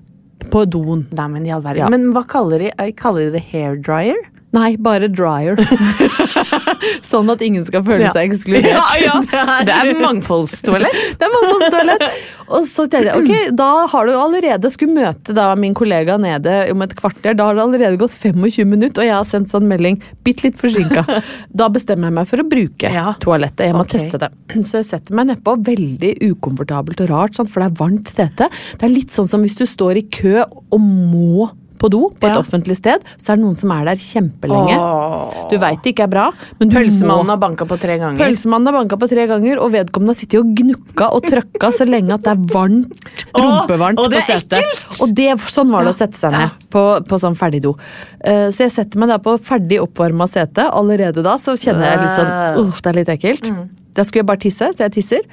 [0.52, 1.08] På doen.
[1.18, 1.82] Nei, men i all verden.
[1.82, 1.90] Ja.
[1.90, 4.20] Men hva kaller de, kaller de det hair dryer?
[4.54, 5.58] Nei, bare dryer.
[7.06, 8.72] Sånn at ingen skal føle seg ekskludert.
[8.72, 9.58] Ja, ja.
[9.68, 10.98] Det er mangfoldstoalett.
[11.20, 12.06] Det er mangfoldstoalett.
[12.48, 16.56] Og så tenkte jeg, ok, da har du allerede skulle møte da min kollega nede
[16.72, 17.36] om et kvarter.
[17.36, 20.60] Da har det allerede gått 25 minutter, og jeg har sendt sånn melding bitte litt
[20.62, 21.06] forsinka.
[21.58, 23.12] Da bestemmer jeg meg for å bruke Ja.
[23.24, 23.66] toalettet.
[23.68, 23.98] Jeg må okay.
[23.98, 24.30] teste det.
[24.68, 25.58] Så jeg setter meg nedpå.
[25.68, 27.52] Veldig ukomfortabelt og rart, sant?
[27.52, 28.50] for det er varmt sete.
[28.78, 32.28] Det er litt sånn som hvis du står i kø og må på do på
[32.28, 32.42] et Ja.
[32.42, 34.78] offentlig sted, så er det noen som er der kjempelenge.
[34.78, 35.50] Åh.
[35.52, 38.20] Du veit det ikke er bra, men du Pølsemannen må har banka på tre ganger.
[38.20, 41.88] Pølsemannen har banka på tre ganger, og vedkommende har sittet og gnukka og trøkka så
[41.88, 44.60] lenge at det er varmt, rumpevarmt på setet.
[44.60, 45.02] ekkelt!
[45.02, 47.76] Og det, sånn var det å sette seg ned på, på sånn ferdigdo.
[48.22, 50.68] Uh, så jeg setter meg da på ferdig oppvarma sete.
[50.72, 52.34] Allerede da så kjenner jeg litt sånn
[52.68, 53.52] uh, Det er litt ekkelt.
[53.98, 55.24] Da skulle jeg bare tisse, så jeg tisser.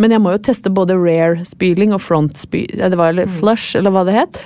[0.00, 2.64] Men jeg må jo teste både rare spyling og front spy...
[2.78, 4.40] ja, Det var eller flush, eller hva det het.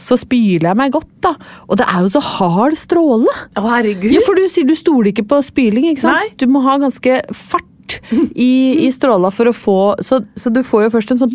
[0.00, 1.34] Så spyler jeg meg godt, da.
[1.68, 3.30] Og det er jo så hard stråle.
[3.54, 4.10] Å, herregud.
[4.14, 6.18] Ja, for du sier du stoler ikke på spyling, ikke sant?
[6.18, 6.34] Nei.
[6.40, 7.98] Du må ha ganske fart
[8.34, 11.34] i, i stråla for å få så, så du får jo først en sånn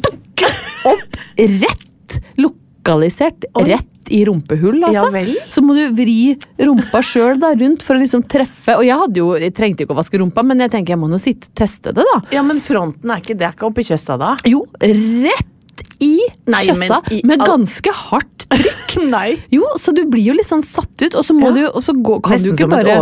[0.90, 5.06] opp rett lokalisert rett i rumpehull, altså.
[5.06, 5.36] Ja vel.
[5.52, 6.34] Så må du vri
[6.66, 8.74] rumpa sjøl rundt for å liksom treffe.
[8.80, 11.20] Og jeg jo, jeg trengte ikke å vaske rumpa, men jeg tenker jeg må nå
[11.22, 12.18] sitte teste det, da.
[12.34, 14.34] Ja, men fronten er ikke det er ikke oppi kjøssa da?
[14.50, 15.49] Jo, rett
[16.04, 16.14] i
[16.50, 18.96] Nei, kjøssa i med ganske hardt trykk.
[19.16, 19.34] Nei.
[19.54, 21.56] Jo, så du blir jo litt sånn satt ut, og så må Ja.
[21.58, 23.02] du og så gå, kan Nesten du ikke bare.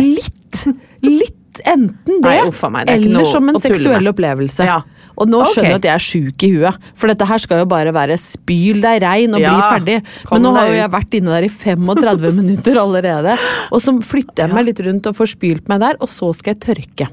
[0.00, 0.66] Litt.
[1.04, 4.66] Litt enten det, Nei, meg, det er eller som en seksuell opplevelse.
[4.66, 4.80] Ja.
[5.14, 5.78] Og nå skjønner jeg okay.
[5.78, 9.02] at jeg er sjuk i huet, for dette her skal jo bare være spyl deg
[9.04, 9.98] rein og Ja, bli ferdig.
[10.32, 13.36] Men nå har jo jeg vært inne der i 35 minutter allerede,
[13.70, 16.56] og så flytter jeg meg litt rundt og får spylt meg der, og så skal
[16.56, 17.10] jeg tørke.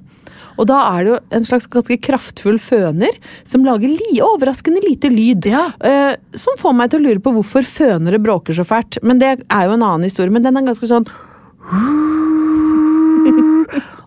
[0.60, 3.14] Og da er det jo en slags ganske kraftfull føner
[3.48, 5.42] som lager li overraskende lite lyd.
[5.52, 5.66] Ja.
[5.84, 8.94] Uh, som får meg til å lure på hvorfor fønere bråker så fælt.
[9.06, 10.34] Men det er jo en annen historie.
[10.34, 11.08] Men den er ganske sånn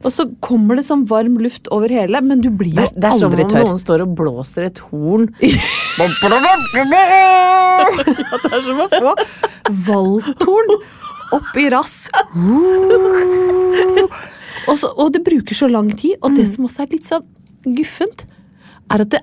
[0.04, 2.98] Og så kommer det sånn varm luft over hele, men du blir jo Det er,
[3.00, 5.24] det er som om noen står og blåser et horn.
[5.40, 5.48] Det
[8.50, 9.10] er som å få
[9.86, 10.68] valthorn
[11.38, 11.96] opp i rass.
[14.68, 17.24] Og, så, og det bruker så lang tid, og det som også er litt sånn
[17.76, 18.26] guffent,
[18.92, 19.20] er at det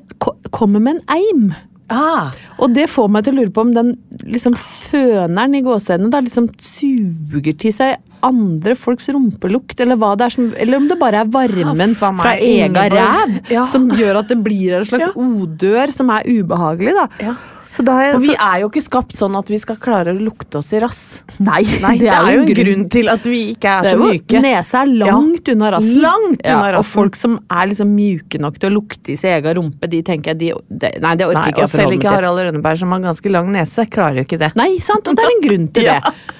[0.51, 1.51] kommer med en eim.
[1.91, 2.31] Ah,
[2.63, 3.89] Og det får meg til å lure på om den
[4.23, 10.27] liksom føneren i gåsehendene da liksom suger til seg andre folks rumpelukt, eller hva det
[10.29, 12.93] er som Eller om det bare er varmen Huff fra Ingeborg.
[12.95, 13.65] ræv Ja.
[13.67, 17.07] som gjør at det blir en slags odør som er ubehagelig, da.
[17.19, 17.35] Ja.
[17.71, 20.11] Så da har jeg for vi er jo ikke skapt sånn at vi skal klare
[20.11, 21.01] å lukte oss i rass.
[21.39, 24.41] Nei, Nei, det, er jo en grunn til at vi ikke er, er så myke.
[24.43, 26.01] Nesa er langt unna rassen.
[26.03, 26.81] Langt unna rassen.
[26.81, 30.03] Og folk som er liksom mjuke nok til å lukte i sin egen rumpe, de
[30.03, 32.15] tenker jeg de, de Nei, det orker Nei, ikke jeg selv forholde meg ikke.
[32.17, 34.51] Harald Rønneberg, som har ganske lang nese, klarer jo ikke det.
[34.59, 35.99] Nei, sant, og det er en grunn til Ja.
[36.03, 36.37] det.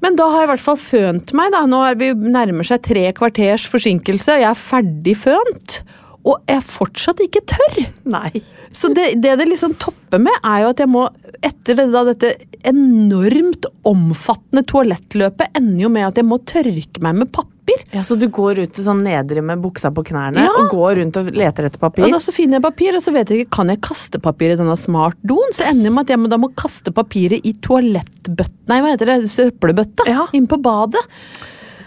[0.00, 1.66] Men da har jeg i hvert fall fønt meg, da.
[1.68, 5.80] Nå er vi nærmer seg tre kvarters forsinkelse, og jeg er ferdig fønt.
[6.24, 7.78] Og jeg er fortsatt ikke tørr!
[8.12, 8.30] Nei.
[8.76, 11.06] Så det det, det liksom topper med, er jo at jeg må,
[11.42, 12.34] etter det, da, dette
[12.68, 17.82] enormt omfattende toalettløpet, ender jo med at jeg må tørke meg med papir.
[17.94, 20.50] Ja, Så du går ut sånn nedre med buksa på knærne Ja.
[20.60, 22.04] og går rundt og leter etter papir?
[22.04, 24.52] Og da så finner jeg papir, og så vet jeg ikke, kan jeg kaste papir
[24.54, 25.54] i denne smartdoen?
[25.56, 28.92] Så ender det med at jeg må, da må kaste papiret i toalettbøtta, nei hva
[28.92, 30.26] heter det, søppelbøtta, Ja.
[30.36, 31.00] inn på badet.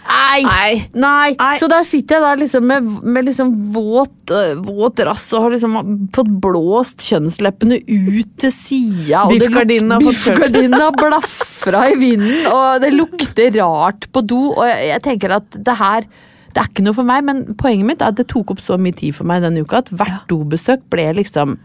[0.04, 0.42] Nei.
[0.94, 1.28] Nei.
[1.38, 1.54] Nei.
[1.60, 4.32] Så der sitter jeg der liksom med, med liksom våt,
[4.66, 5.78] våt rass og har liksom
[6.14, 9.24] fått blåst kjønnsleppene ut til sida.
[9.24, 10.38] og det luk- Biffgardinen har fått kjørt.
[10.42, 14.42] Biffgardinen har blafra i vinden, og det lukter rart på do.
[14.54, 16.08] Og jeg, jeg tenker at det her
[16.54, 18.76] det er ikke noe for meg, men poenget mitt er at det tok opp så
[18.78, 21.56] mye tid for meg denne uka at hvert dobesøk ble liksom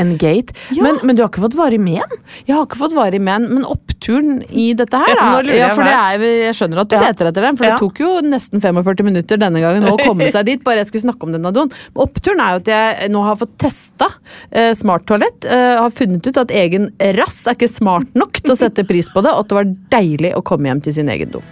[0.00, 0.54] En gate.
[0.74, 0.84] Ja.
[0.86, 2.16] Men, men du har ikke fått varig men?
[2.46, 5.28] Jeg har ikke fått varig men, men oppturen i dette her, da.
[5.54, 8.14] Ja, for det er, jeg skjønner at du leter etter den, for det tok jo
[8.24, 11.52] nesten 45 minutter denne gangen å komme seg dit, bare jeg skulle snakke om denne
[11.52, 11.72] adon.
[12.00, 14.10] Oppturen er jo at jeg nå har fått testa
[14.50, 15.46] eh, smarttoalett.
[15.46, 19.10] Eh, har funnet ut at egen rass er ikke smart nok til å sette pris
[19.12, 21.44] på det, og at det var deilig å komme hjem til sin egen do.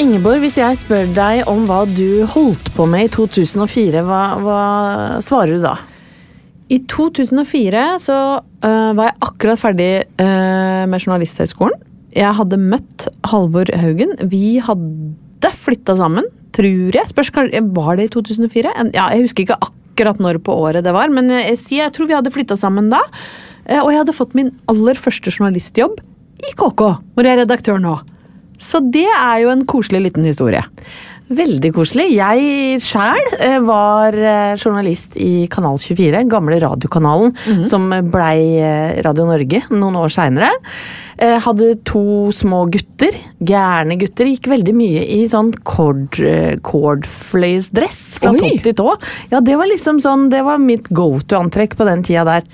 [0.00, 4.60] Ingeborg, hvis jeg spør deg om hva du holdt på med i 2004, hva, hva
[5.20, 5.74] svarer du da?
[6.72, 9.88] I 2004 så uh, var jeg akkurat ferdig
[10.22, 11.76] uh, med Journalisthøgskolen.
[12.16, 14.14] Jeg hadde møtt Halvor Haugen.
[14.32, 17.10] Vi hadde flytta sammen, tror jeg.
[17.10, 18.72] Spørs Var det i 2004?
[18.96, 22.16] Ja, jeg husker ikke akkurat når på året det var, men jeg, jeg tror vi
[22.16, 23.02] hadde flytta sammen da.
[23.68, 26.00] Uh, Og jeg hadde fått min aller første journalistjobb
[26.40, 27.98] i KK, hvor jeg er redaktør nå.
[28.60, 30.62] Så det er jo en koselig liten historie.
[31.30, 32.08] Veldig koselig.
[32.16, 39.28] Jeg sjæl eh, var eh, journalist i Kanal 24, gamle radiokanalen som blei eh, Radio
[39.28, 40.50] Norge noen år seinere.
[41.20, 43.12] Hadde to små gutter,
[43.44, 44.24] gærne gutter.
[44.30, 46.16] Gikk veldig mye i sånn cord,
[46.64, 48.94] cordfløyelsdress fra topp til tå.
[49.28, 52.48] Ja, det var liksom sånn, det var mitt go to-antrekk på den tida der.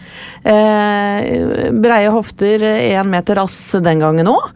[1.78, 4.50] Breie hofter, én meter rass den gangen òg.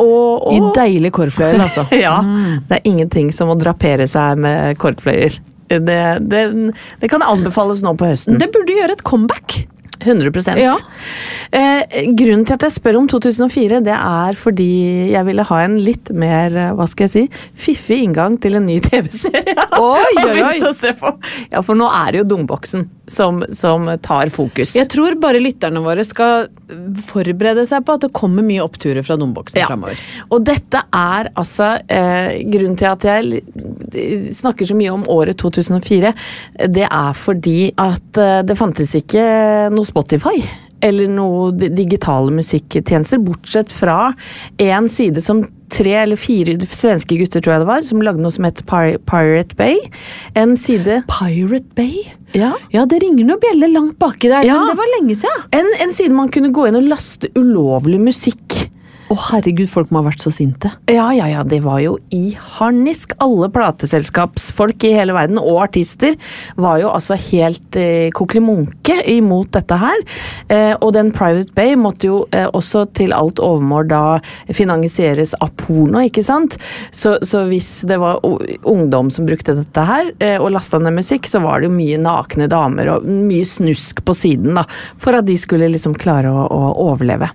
[0.00, 1.84] Og, og, I deilig cordfløyel, altså.
[2.06, 2.16] ja.
[2.24, 5.38] Det er ingenting som å drapere seg med korkfløyer.
[5.68, 6.42] Det, det,
[7.02, 8.36] det kan anbefales nå på høsten.
[8.38, 9.64] Det burde gjøre et comeback.
[10.06, 10.74] 100% Ja.
[11.56, 11.80] eh,
[12.14, 14.66] Grunnen til at jeg spør om 2004, det er fordi
[15.14, 17.22] jeg ville ha en litt mer, eh, hva skal jeg si,
[17.56, 19.56] fiffig inngang til en ny TV-serie.
[21.54, 24.76] Ja, for nå er det jo Dumboksen som, som tar fokus.
[24.76, 26.50] Jeg tror bare lytterne våre skal
[27.06, 29.66] forberede seg på at det kommer mye oppturer fra Domboksen Ja.
[29.70, 29.98] framover.
[30.30, 33.42] Og dette er altså eh, Grunnen til at jeg
[34.34, 36.12] snakker så mye om året 2004,
[36.68, 40.36] det er fordi at eh, det fantes ikke noe Spotify.
[40.84, 44.12] Eller noe digitale musikktjenester, bortsett fra
[44.60, 45.40] en side som
[45.72, 48.98] tre eller fire svenske gutter, tror jeg det var, som lagde noe som het Pir
[49.08, 49.78] Pirate Bay.
[50.38, 52.04] En side Pirate Bay?
[52.36, 52.52] Ja.
[52.74, 54.58] Ja, det ringer noen bjeller langt baki der, Ja.
[54.60, 55.46] men det var lenge siden.
[55.56, 58.65] En, en side man kunne gå inn og laste ulovlig musikk.
[59.06, 60.72] Å herregud, folk må ha vært så sinte.
[60.90, 63.12] Ja, ja, ja, det var jo i harnisk.
[63.22, 66.16] Alle plateselskapsfolk i hele verden, og artister,
[66.58, 70.02] var jo altså helt eh, kokelimunke imot dette her.
[70.50, 74.02] Eh, og den Private Bay måtte jo eh, også til alt overmål da
[74.50, 76.58] finansieres av porno, ikke sant?
[76.90, 81.30] Så, så hvis det var ungdom som brukte dette her, eh, og lasta ned musikk,
[81.30, 84.66] så var det jo mye nakne damer og mye snusk på siden, da,
[84.98, 87.30] for at de skulle liksom klare å, å overleve.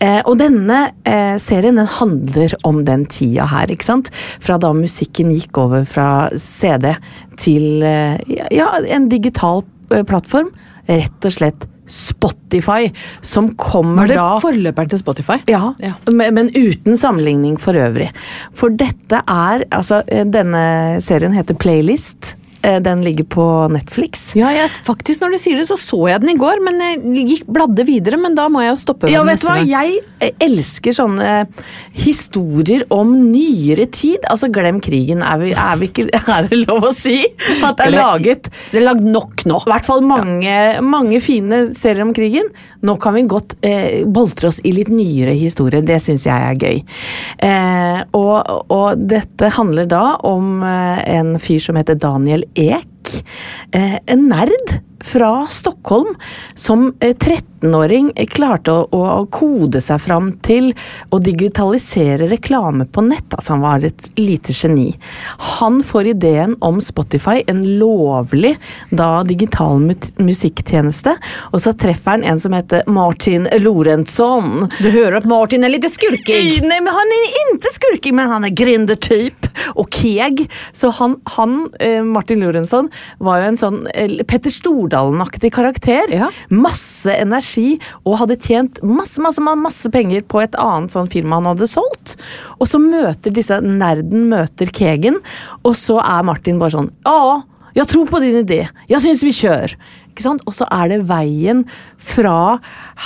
[0.00, 4.10] Eh, og denne eh, serien den handler om den tida her, ikke sant?
[4.40, 6.92] Fra da musikken gikk over fra CD
[7.36, 8.18] til eh,
[8.54, 10.50] ja, en digital eh, plattform.
[10.88, 12.88] Rett og slett Spotify,
[13.26, 15.36] som kommer da Var det forløperen til Spotify?
[15.50, 15.92] ja, Ja.
[16.10, 18.10] men men uten sammenligning for øvrig.
[18.54, 22.36] For dette er Altså, eh, denne serien heter Playlist.
[22.62, 24.32] Eh, Den ligger på Netflix.
[24.38, 27.26] Ja, jeg, faktisk når du sier det, så så jeg den i går, men jeg
[27.32, 28.18] gikk, bladde videre.
[28.20, 29.10] Men da må jeg jo stoppe.
[29.10, 29.58] Ja, vet du hva?
[29.66, 31.32] Jeg eh, elsker sånne
[31.96, 34.22] historier om nyere tid.
[34.30, 35.24] Altså, glem krigen.
[35.26, 37.18] Er, vi, er, vi ikke, er det lov å si?
[37.62, 39.58] At det er laget Det er lagd nok nå.
[39.66, 42.50] I hvert fall mange, mange fine serier om krigen.
[42.86, 45.82] Nå kan vi godt eh, boltre oss i litt nyere historie.
[45.82, 46.82] Det syns jeg er gøy.
[47.42, 53.01] Eh, og, og dette handler da om eh, en fyr som heter Daniel Ek.
[53.72, 56.14] Eh, en nerd fra Stockholm
[56.54, 60.70] som eh, 13-åring klarte å, å kode seg fram til
[61.10, 63.34] å digitalisere reklame på nett.
[63.34, 64.90] Altså han var et lite geni.
[65.58, 68.54] Han får ideen om Spotify, en lovlig
[68.90, 71.16] da digital musikktjeneste,
[71.50, 74.68] og så treffer han en som heter Martin Lorentzon.
[74.78, 76.62] Du hører at Martin er litt skurkig.
[76.66, 80.44] Nei, men han er ikke skurkig, men han er gründertype og keg.
[80.76, 82.90] Så han, han eh, Martin Lorentzon,
[83.22, 86.10] var jo en sånn eh, Petter Stordalen-aktig karakter.
[86.12, 86.30] Ja.
[86.52, 91.52] Masse energi, og hadde tjent masse, masse, masse penger på et annet sånn firma han
[91.52, 92.16] hadde solgt.
[92.58, 95.20] Og så møter disse nerden møter kegen,
[95.62, 97.42] og så er Martin bare sånn Ja,
[97.76, 98.66] jeg tror på din idé.
[98.90, 99.74] Jeg syns vi kjører.
[100.12, 100.42] Ikke sant?
[100.44, 101.62] Og så er det veien
[101.96, 102.58] fra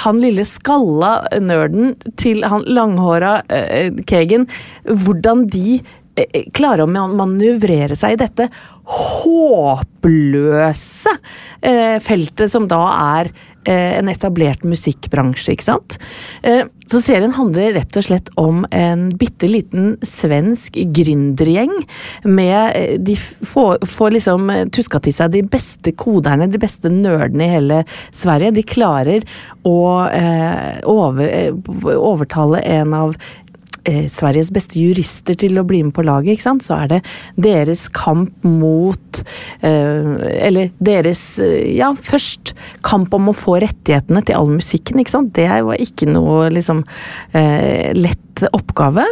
[0.03, 4.49] han lille skalla nerden til han langhåra eh, kegen.
[4.91, 5.95] Hvordan de eh,
[6.57, 8.49] klarer å manøvrere seg i dette
[9.27, 9.91] håpløse
[11.61, 12.79] eh, feltet som da
[13.19, 13.31] er
[13.67, 15.97] eh, en etablert musikkbransje, ikke sant?
[16.47, 21.75] Eh, så serien handler rett og slett om en bitte liten svensk gründergjeng
[22.31, 26.87] med eh, De får, får liksom eh, tuska til seg de beste koderne, de beste
[26.93, 27.83] nerdene i hele
[28.15, 28.55] Sverige.
[28.55, 29.27] De klarer
[29.67, 31.51] å eh, over, eh,
[31.97, 33.19] overtale en av
[33.87, 37.01] eh, Sveriges beste jurister til å bli med på laget, så er det
[37.41, 39.23] deres kamp mot
[39.65, 40.13] eh,
[40.47, 42.55] Eller deres eh, Ja, først
[42.87, 45.35] kamp om å få rettighetene til all musikken, ikke sant.
[45.37, 46.85] Det var ikke noe liksom
[47.37, 48.26] eh, lett
[48.57, 49.05] oppgave.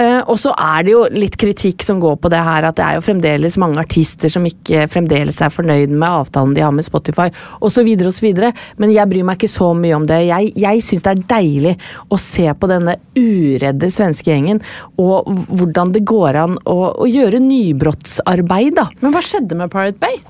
[0.00, 2.86] Eh, og så er det jo litt kritikk som går på det her, at det
[2.86, 6.86] er jo fremdeles mange artister som ikke fremdeles er fornøyd med avtalen de har med
[6.86, 7.28] Spotify,
[7.60, 8.28] osv., osv.
[8.80, 10.22] Men jeg bryr meg ikke så mye om det.
[10.30, 11.76] Jeg, jeg syns det er deilig
[12.08, 14.62] å se på denne uredde svenske gjengen,
[15.00, 18.88] og hvordan det går an å, å gjøre nybrottsarbeid, da.
[19.02, 20.22] Men hva skjedde med Pirate Bay?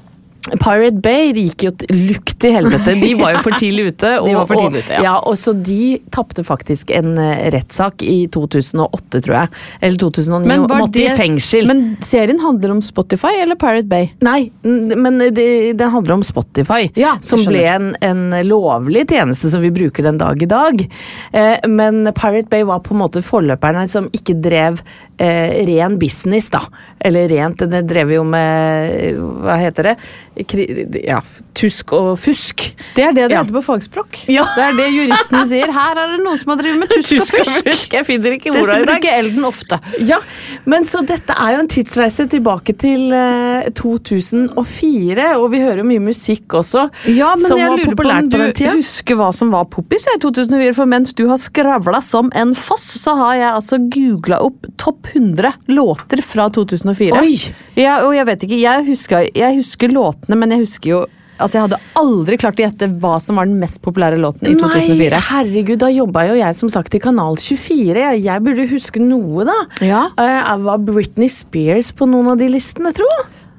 [0.51, 2.97] Pirate Bay de gikk jo lukt til helvete.
[2.99, 4.11] De var jo for tidlig ute.
[4.19, 5.03] Og, De var for tidlig ute, ja.
[5.07, 5.13] ja.
[5.23, 5.83] og så de
[6.15, 9.53] tapte faktisk en eh, rettssak i 2008, tror jeg.
[9.81, 10.49] Eller 2009.
[10.51, 11.69] Men og var måtte i fengsel.
[11.71, 14.11] Men serien handler om Spotify eller Pirate Bay?
[14.27, 15.47] Nei, men det,
[15.79, 20.19] det handler om Spotify, Ja, som ble en, en lovlig tjeneste som vi bruker den
[20.19, 20.83] dag i dag.
[21.31, 24.83] Eh, men Pirate Bay var på en måte forløperne som ikke drev
[25.23, 26.65] eh, ren business, da.
[26.99, 29.97] Eller rent, det drev jo med Hva heter det?
[30.35, 31.19] Ja,
[31.55, 32.63] tusk og fusk.
[32.97, 33.43] Det er det det Ja.
[33.43, 34.17] heter på fagspråk.
[34.33, 34.45] Ja.
[34.57, 35.73] Det er det juristene sier.
[35.73, 37.93] Her er det noen som har drevet med tusk, og fusk.
[37.93, 38.87] Jeg finner ikke Det orda i dag.
[38.89, 39.79] bruker Elden ofte.
[40.01, 40.19] Ja,
[40.65, 46.01] men så dette er jo en tidsreise tilbake til eh, 2004, og vi hører mye
[46.03, 48.73] musikk også, Ja, men som jeg var lurer på på, du den tida.
[48.77, 52.89] husker hva som var poppis i 2004, for mens du har skravla som en foss,
[53.03, 57.21] så har jeg altså googla opp topp 100 låter fra 2004.
[57.21, 57.37] Oi!
[57.77, 61.03] Ja, og jeg vet ikke, jeg husker, jeg husker låtene, men jeg husker jo
[61.43, 64.53] Altså, Jeg hadde aldri klart å gjette hva som var den mest populære låten i
[64.55, 65.17] 2004.
[65.17, 67.97] Nei, herregud, da jobba jo jeg som sagt i Kanal 24.
[67.99, 69.57] Jeg, jeg burde huske noe, da.
[69.83, 70.03] Ja.
[70.15, 73.09] Uh, var Britney Spears på noen av de listene, tro?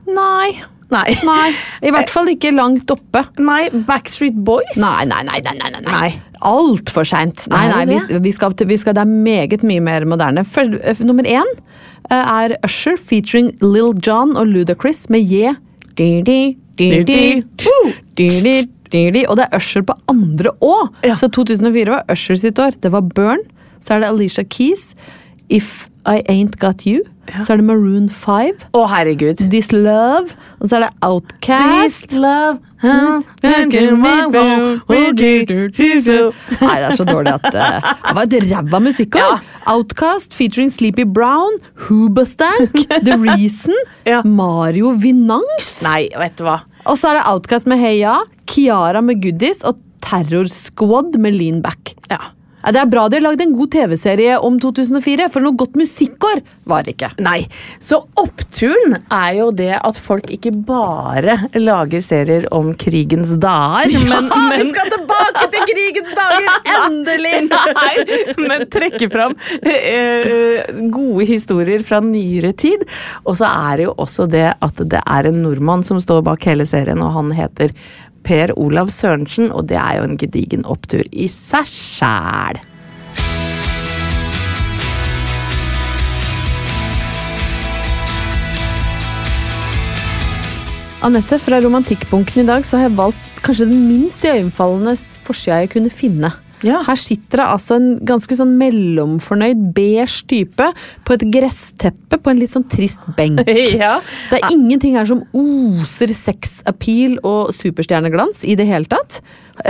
[0.07, 0.53] Nei.
[0.93, 1.17] Nei.
[1.27, 1.49] Nei.
[1.83, 3.25] I hvert fall ikke langt oppe.
[3.41, 4.77] Nei, Backstreet Boys?
[4.79, 5.41] Nei, nei, nei.
[5.43, 5.83] nei, nei, nei.
[5.89, 6.11] Nei.
[6.45, 7.49] Altfor seint.
[7.51, 7.99] Nei, nei, vi,
[8.29, 10.45] vi, skal, vi skal, det er meget mye mer moderne.
[10.47, 11.51] For, eh, nummer én
[12.07, 15.57] eh, er Usher featuring Lil Jon og Ludacris med Je.
[19.29, 20.93] Og det er Usher på andre òg!
[21.19, 22.77] Så 2004 var Usher sitt år.
[22.81, 23.41] Det var Burn.
[23.83, 24.93] Så er det Alicia Keys.
[25.49, 27.03] If I Ain't Got You.
[27.45, 28.65] Så er det Maroon 5.
[28.75, 29.39] Å, herregud.
[29.49, 30.35] This Love.
[30.59, 32.09] Og så er det Outcast.
[32.09, 33.21] This love huh?
[36.61, 39.39] Nei, det er så dårlig at uh, Det var et ræva musikkår.
[39.71, 42.75] Outcast featuring Sleepy Brown, Hoobastank,
[43.07, 43.75] The Reason,
[44.09, 44.21] Ja.
[44.27, 45.77] Mario Vinangs.
[45.87, 46.59] Nei, vet du hva.
[46.89, 48.19] Og så er det Outcast med Heia,
[48.51, 51.95] Kiara med Goodies og Terror Squad med Lean Back.
[52.11, 52.19] Ja.
[52.63, 56.41] Det er bra de har lagd en god TV-serie om 2004, for noe godt musikkår
[56.69, 57.09] var det ikke.
[57.23, 57.41] Nei.
[57.83, 63.91] Så oppturen er jo det at folk ikke bare lager serier om krigens dager.
[63.93, 66.47] ja, men, men, tilbake til krigens dager!
[66.85, 67.33] Endelig!
[67.79, 67.93] Nei,
[68.39, 72.87] men trekke fram eh, gode historier fra nyere tid.
[73.27, 76.47] Og så er det jo også det at det er en nordmann som står bak
[76.47, 77.75] hele serien, og han heter
[78.23, 82.61] Per Olav Sørensen, og det er jo en gedigen opptur i seg sjæl.
[91.03, 94.95] Anette, fra romantikkbunken i dag så har jeg valgt kanskje den minst iøynefallende
[95.27, 96.31] forsida jeg kunne finne.
[96.63, 96.81] Ja.
[96.87, 100.69] Her sitter det altså en ganske sånn mellomfornøyd beige type
[101.03, 103.43] på et gressteppe på en litt sånn trist benk.
[103.73, 103.97] Ja.
[104.29, 109.21] Det er ingenting her som oser sexappeal og superstjerneglans i det hele tatt.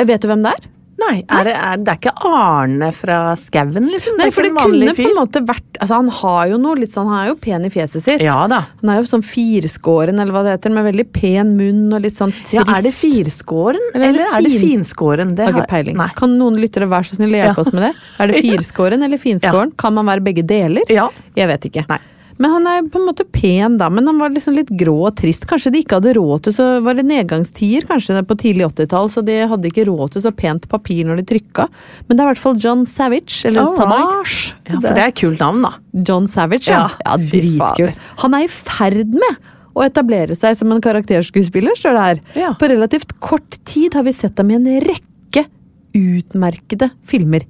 [0.07, 0.67] Vet du hvem det er?
[1.01, 4.13] Nei, er det, er, det er ikke Arne fra skauen, liksom?
[4.19, 7.09] Nei, for det kunne på en måte vært altså Han har jo noe litt sånn,
[7.09, 8.21] han er jo pen i fjeset sitt.
[8.23, 8.59] Ja da.
[8.83, 12.15] Han er jo sånn firskåren, eller hva det heter, med veldig pen munn og litt
[12.15, 12.53] sånn trist.
[12.59, 15.35] Ja, Er det firskåren, Eller eller, er det fin- finskåren?
[15.35, 15.97] Det Har ikke peiling.
[15.97, 16.09] Nei.
[16.15, 17.65] Kan noen lyttere være så snill å hjelpe Ja.
[17.65, 17.93] oss med det?
[18.19, 19.75] Er det firskåren eller finskåren?
[19.75, 20.85] Kan man være begge deler?
[20.93, 21.09] Ja.
[21.35, 21.85] Jeg vet ikke.
[21.89, 21.99] Nei.
[22.43, 23.87] Men han er på en måte pen, da.
[23.87, 25.45] Men han var liksom litt grå og trist.
[25.47, 29.23] Kanskje de ikke hadde råd til så var det nedgangstider kanskje på tidlig 80-tall, så
[29.23, 31.69] de hadde ikke råd til så pent papir når de trykka.
[32.09, 34.57] Men det er i hvert fall John Savage, eller oh, Savage.
[34.67, 35.71] Ja, for det er et kult navn, da.
[36.03, 36.83] John Savage, ja.
[36.91, 38.03] Ja, ja dritkult.
[38.25, 42.21] Han er i ferd med å etablere seg som en karakterskuespiller, står det her.
[42.43, 42.51] Ja.
[42.59, 45.47] På relativt kort tid har vi sett ham i en rekke
[45.95, 47.47] utmerkede filmer.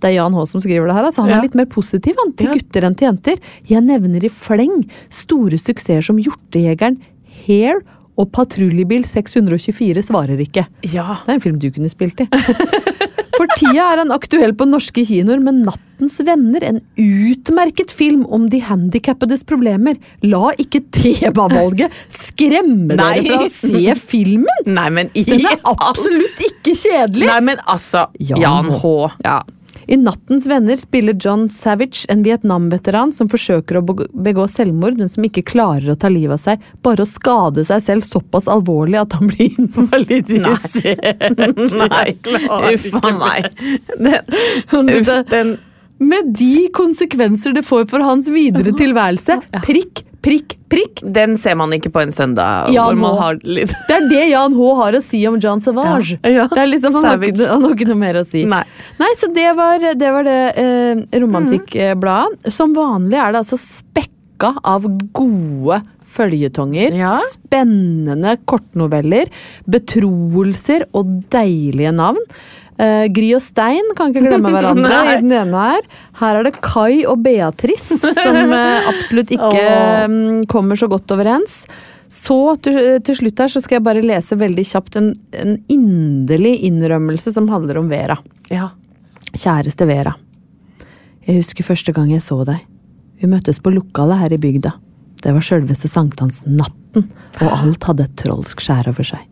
[0.00, 0.44] Det er Jan H.
[0.46, 1.04] som skriver det her.
[1.08, 1.38] Altså, han Ja.
[1.38, 2.54] er litt mer positiv han, til Ja.
[2.54, 3.38] gutter enn til jenter.
[3.66, 6.98] Jeg nevner i fleng store suksesser som Hjortejegeren,
[7.46, 7.82] Hair
[8.18, 10.66] og Patruljebil 624 svarer ikke.
[10.82, 11.18] Ja.
[11.26, 12.28] Det er en film du kunne spilt i.
[13.38, 18.48] For tida er han aktuell på norske kinoer med Nattens venner, en utmerket film om
[18.50, 19.94] de handikappedes problemer.
[20.26, 24.66] La ikke temavalget skremme dere fra å se filmen!
[24.66, 27.28] Nei, men i Den er absolutt ikke kjedelig!
[27.30, 28.92] Nei, men altså Jan, H.
[29.24, 29.38] Ja.
[29.88, 33.82] I Nattens venner spiller John Savage en Vietnam-veteran som forsøker å
[34.12, 36.66] begå selvmord, men som ikke klarer å ta livet av seg.
[36.84, 41.00] Bare å skade seg selv såpass alvorlig at han blir invalidisert.
[41.72, 42.10] Nei,
[42.74, 42.84] uff
[43.22, 43.48] meg.
[43.96, 45.56] Den, uff, Uff, den
[45.98, 49.40] Med de konsekvenser det får for hans videre tilværelse.
[49.64, 51.00] Prikk, prikk, prikk.
[51.16, 52.68] Den ser man ikke på en søndag.
[52.74, 54.68] Jan hvor man har litt Det er det Jan H.
[54.82, 56.18] har å si om John Savage.
[56.22, 56.46] Ja, ja.
[56.52, 58.44] Det er liksom, han, har ikke, han har ikke noe mer å si.
[58.48, 58.62] Nei.
[59.00, 62.52] Nei, så det var det, var det eh, romantikkbladet.
[62.54, 64.84] Som vanlig er det altså spekka av
[65.16, 67.10] gode Følgetonger, Ja.
[67.28, 69.28] spennende kortnoveller,
[69.68, 72.22] betroelser og deilige navn.
[72.78, 75.86] Eh, Gry og Stein kan ikke glemme hverandre i den ene her.
[76.20, 79.64] Her er det Kai og Beatrice, som uh, absolutt ikke
[80.06, 81.64] mm, kommer så godt overens.
[82.08, 86.54] Så til, til slutt her så skal jeg bare lese veldig kjapt en, en inderlig
[86.70, 88.16] innrømmelse som handler om Vera.
[88.48, 88.70] Ja.
[89.34, 90.14] Kjæreste Vera.
[91.28, 92.62] Jeg husker første gang jeg så deg.
[93.20, 94.72] Vi møttes på lokalet her i bygda.
[95.18, 97.08] Det var sjølveste sankthansnatten,
[97.42, 99.26] og alt hadde et trolsk skjær over seg.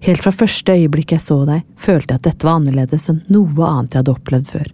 [0.00, 3.66] Helt fra første øyeblikk jeg så deg, følte jeg at dette var annerledes enn noe
[3.68, 4.68] annet jeg hadde opplevd før.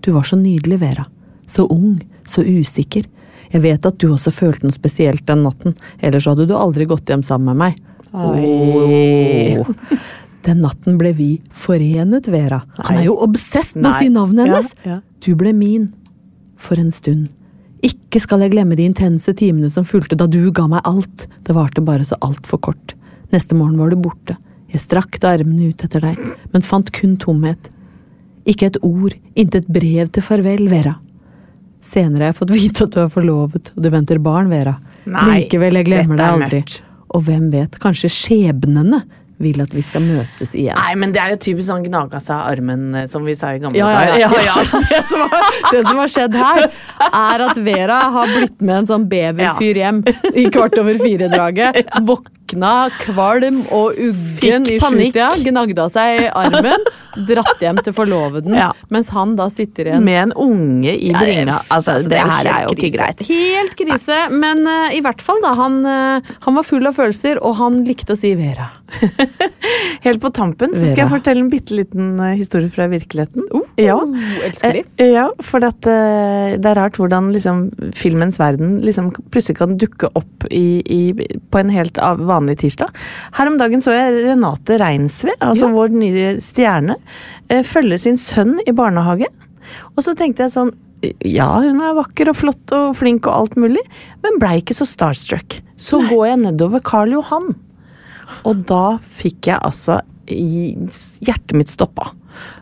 [0.00, 1.04] Du var så nydelig, Vera.
[1.50, 3.04] Så ung, så usikker.
[3.50, 7.10] Jeg vet at du også følte noe spesielt den natten, ellers hadde du aldri gått
[7.10, 7.80] hjem sammen med meg.
[8.14, 9.68] Åh.
[10.46, 12.62] Den natten ble vi forenet, Vera.
[12.86, 14.72] Han er jo obsess med å si navnet Ja, hennes!
[14.86, 15.00] ja.
[15.20, 15.90] Du ble min.
[16.60, 17.28] For en stund.
[17.84, 21.26] Ikke skal jeg glemme de intense timene som fulgte da du ga meg alt.
[21.44, 22.94] Det varte bare så altfor kort.
[23.32, 24.36] Neste morgen var du borte.
[24.70, 26.18] Jeg strakte armene ut etter deg,
[26.52, 27.70] men fant kun tomhet.
[28.48, 30.96] Ikke et ord, intet brev til farvel, Vera.
[31.80, 34.76] Senere har jeg fått vite at du er forlovet, og du venter barn, Vera.
[35.08, 36.60] Nei, Likevel, jeg glemmer er deg aldri.
[36.62, 36.82] mørkt.
[37.10, 39.00] Og hvem vet, kanskje skjebnene
[39.40, 40.76] vil at vi skal møtes igjen.
[40.76, 43.54] Nei, men det er jo typisk sånn gnaga seg av armen, eh, som vi sa
[43.56, 44.28] i gamle Ja, ja, ja.
[44.44, 44.56] ja.
[44.90, 46.66] Det, som har, det som har skjedd her,
[47.08, 50.02] er at Vera har blitt med en sånn beverfyr hjem
[50.36, 51.80] i kvart over fire-draget.
[52.50, 56.82] Våkna kvalm og uggen i sjutida, gnagde av seg armen,
[57.28, 58.72] dratt hjem til forloveden, Ja.
[58.90, 61.60] mens han da sitter igjen Med en unge i bringa.
[61.70, 63.22] Altså, det det her er jo ikke greit.
[63.28, 67.38] Helt krise, men uh, i hvert fall da, han, uh, han var full av følelser,
[67.42, 68.70] og han likte å si Vera.
[70.04, 71.02] Helt på tampen så skal Vera.
[71.04, 73.46] jeg fortelle en bitte liten uh, historie fra virkeligheten.
[73.78, 73.98] ja.
[74.46, 74.84] elsker de.
[75.10, 80.46] Ja, for at, det er rart hvordan liksom, filmens verden liksom, plutselig kan dukke opp
[80.50, 81.00] i, i,
[81.50, 82.90] på en helt av- vanlig tirsdag.
[83.38, 85.74] Her om dagen så jeg Renate Reinsve, altså Ja.
[85.76, 86.96] vår nye stjerne,
[87.48, 89.28] eh, følge sin sønn i barnehage.
[89.96, 90.72] Og så tenkte jeg sånn
[91.24, 93.80] ja, hun er vakker og flott og flink og alt mulig,
[94.22, 95.60] men blei ikke så starstruck.
[95.80, 97.54] Så går jeg nedover Karl Johan,
[98.44, 102.12] og da fikk jeg altså Hjertet mitt stoppa.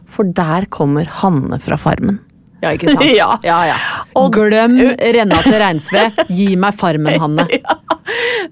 [0.09, 2.21] For der kommer Hanne fra Farmen.
[2.63, 3.05] Ja, ikke sant?
[3.21, 3.29] Ja.
[3.47, 3.77] ja, ja.
[4.19, 4.75] Og- Glem
[5.19, 7.47] Renate Reinsve, gi meg Farmen, Hanne.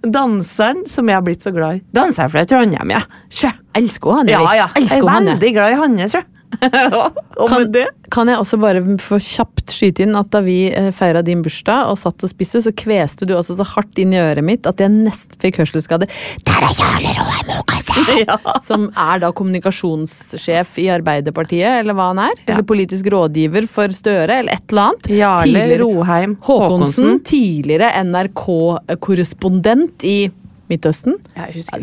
[0.04, 1.82] Danseren som jeg har blitt så glad i.
[1.96, 3.00] Danseren fra Trondheim, ja.
[3.32, 3.50] Sjø.
[3.76, 4.34] Elsker hun, Hanne.
[4.36, 4.68] Ja, ja.
[4.76, 5.28] Jeg Elsker er jeg.
[5.34, 6.22] Veldig glad i Hanne, sjø.
[7.40, 10.68] Og Kan, med det kan jeg også bare få kjapt skyte inn at da vi
[10.70, 14.14] eh, feira din bursdag og satt og spiste, så kveste du altså så hardt inn
[14.14, 16.08] i øret mitt at jeg nesten fikk hørselsskader.
[16.46, 16.62] Er
[17.50, 17.86] Mokase!
[18.68, 22.34] Som er da kommunikasjonssjef i Arbeiderpartiet, eller hva han er.
[22.44, 22.54] Ja.
[22.54, 25.04] Eller politisk rådgiver for Støre, eller et eller annet.
[25.18, 30.18] Jarle Tidligere- Roheim Håkonsen, tidligere NRK-korrespondent i
[30.70, 31.14] Midtøsten.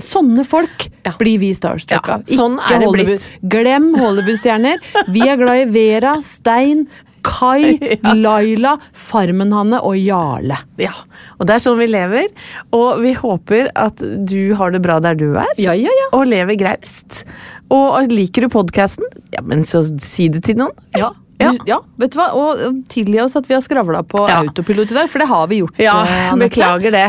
[0.04, 1.14] Sånne folk Ja.
[1.20, 3.30] blir vi starstruck Ja, sånn Ikke er Hollywood.
[3.48, 4.78] Glem Hollywood-stjerner.
[5.12, 6.88] Vi er glad i Vera, Stein,
[7.24, 10.58] Kai, Laila, Farmen-Hanne og Jarle.
[10.78, 10.92] Ja,
[11.40, 12.28] og det er sånn vi lever.
[12.76, 13.96] Og vi håper at
[14.28, 15.48] du har det bra der du er.
[15.58, 16.10] Ja, ja, ja.
[16.18, 17.24] Og lever graust.
[17.72, 20.76] Og liker du podkasten, ja, men så si det til noen.
[21.00, 21.14] Ja.
[21.42, 21.50] Ja.
[21.68, 22.28] ja, vet du hva?
[22.38, 24.42] Og tilgi oss at vi har skravla på Ja.
[24.44, 25.80] autopilot i dag, for det har vi gjort.
[25.82, 27.08] Ja, eh, beklager det.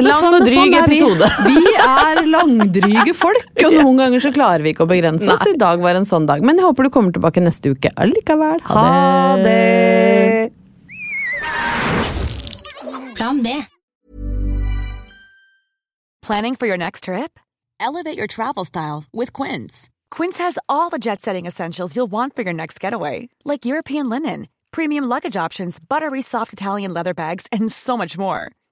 [0.00, 0.78] Lang sånn- og dryg sånn vi.
[0.80, 1.26] episode.
[1.48, 5.44] Vi er langdryge folk, og noen ganger så klarer vi ikke å begrense oss.
[5.50, 6.40] I dag var en sånn dag.
[6.46, 8.62] Men jeg håper du kommer tilbake neste uke allikevel.
[8.72, 10.50] Ha det!
[13.16, 13.58] Plan B.
[16.22, 17.38] Planning for your next trip?
[17.80, 19.90] Elevate your travel style with Quince.
[20.10, 24.08] Quince has all the jet setting essentials you'll want for your next getaway, like European
[24.08, 28.52] linen, premium luggage options, buttery soft Italian leather bags, and so much more.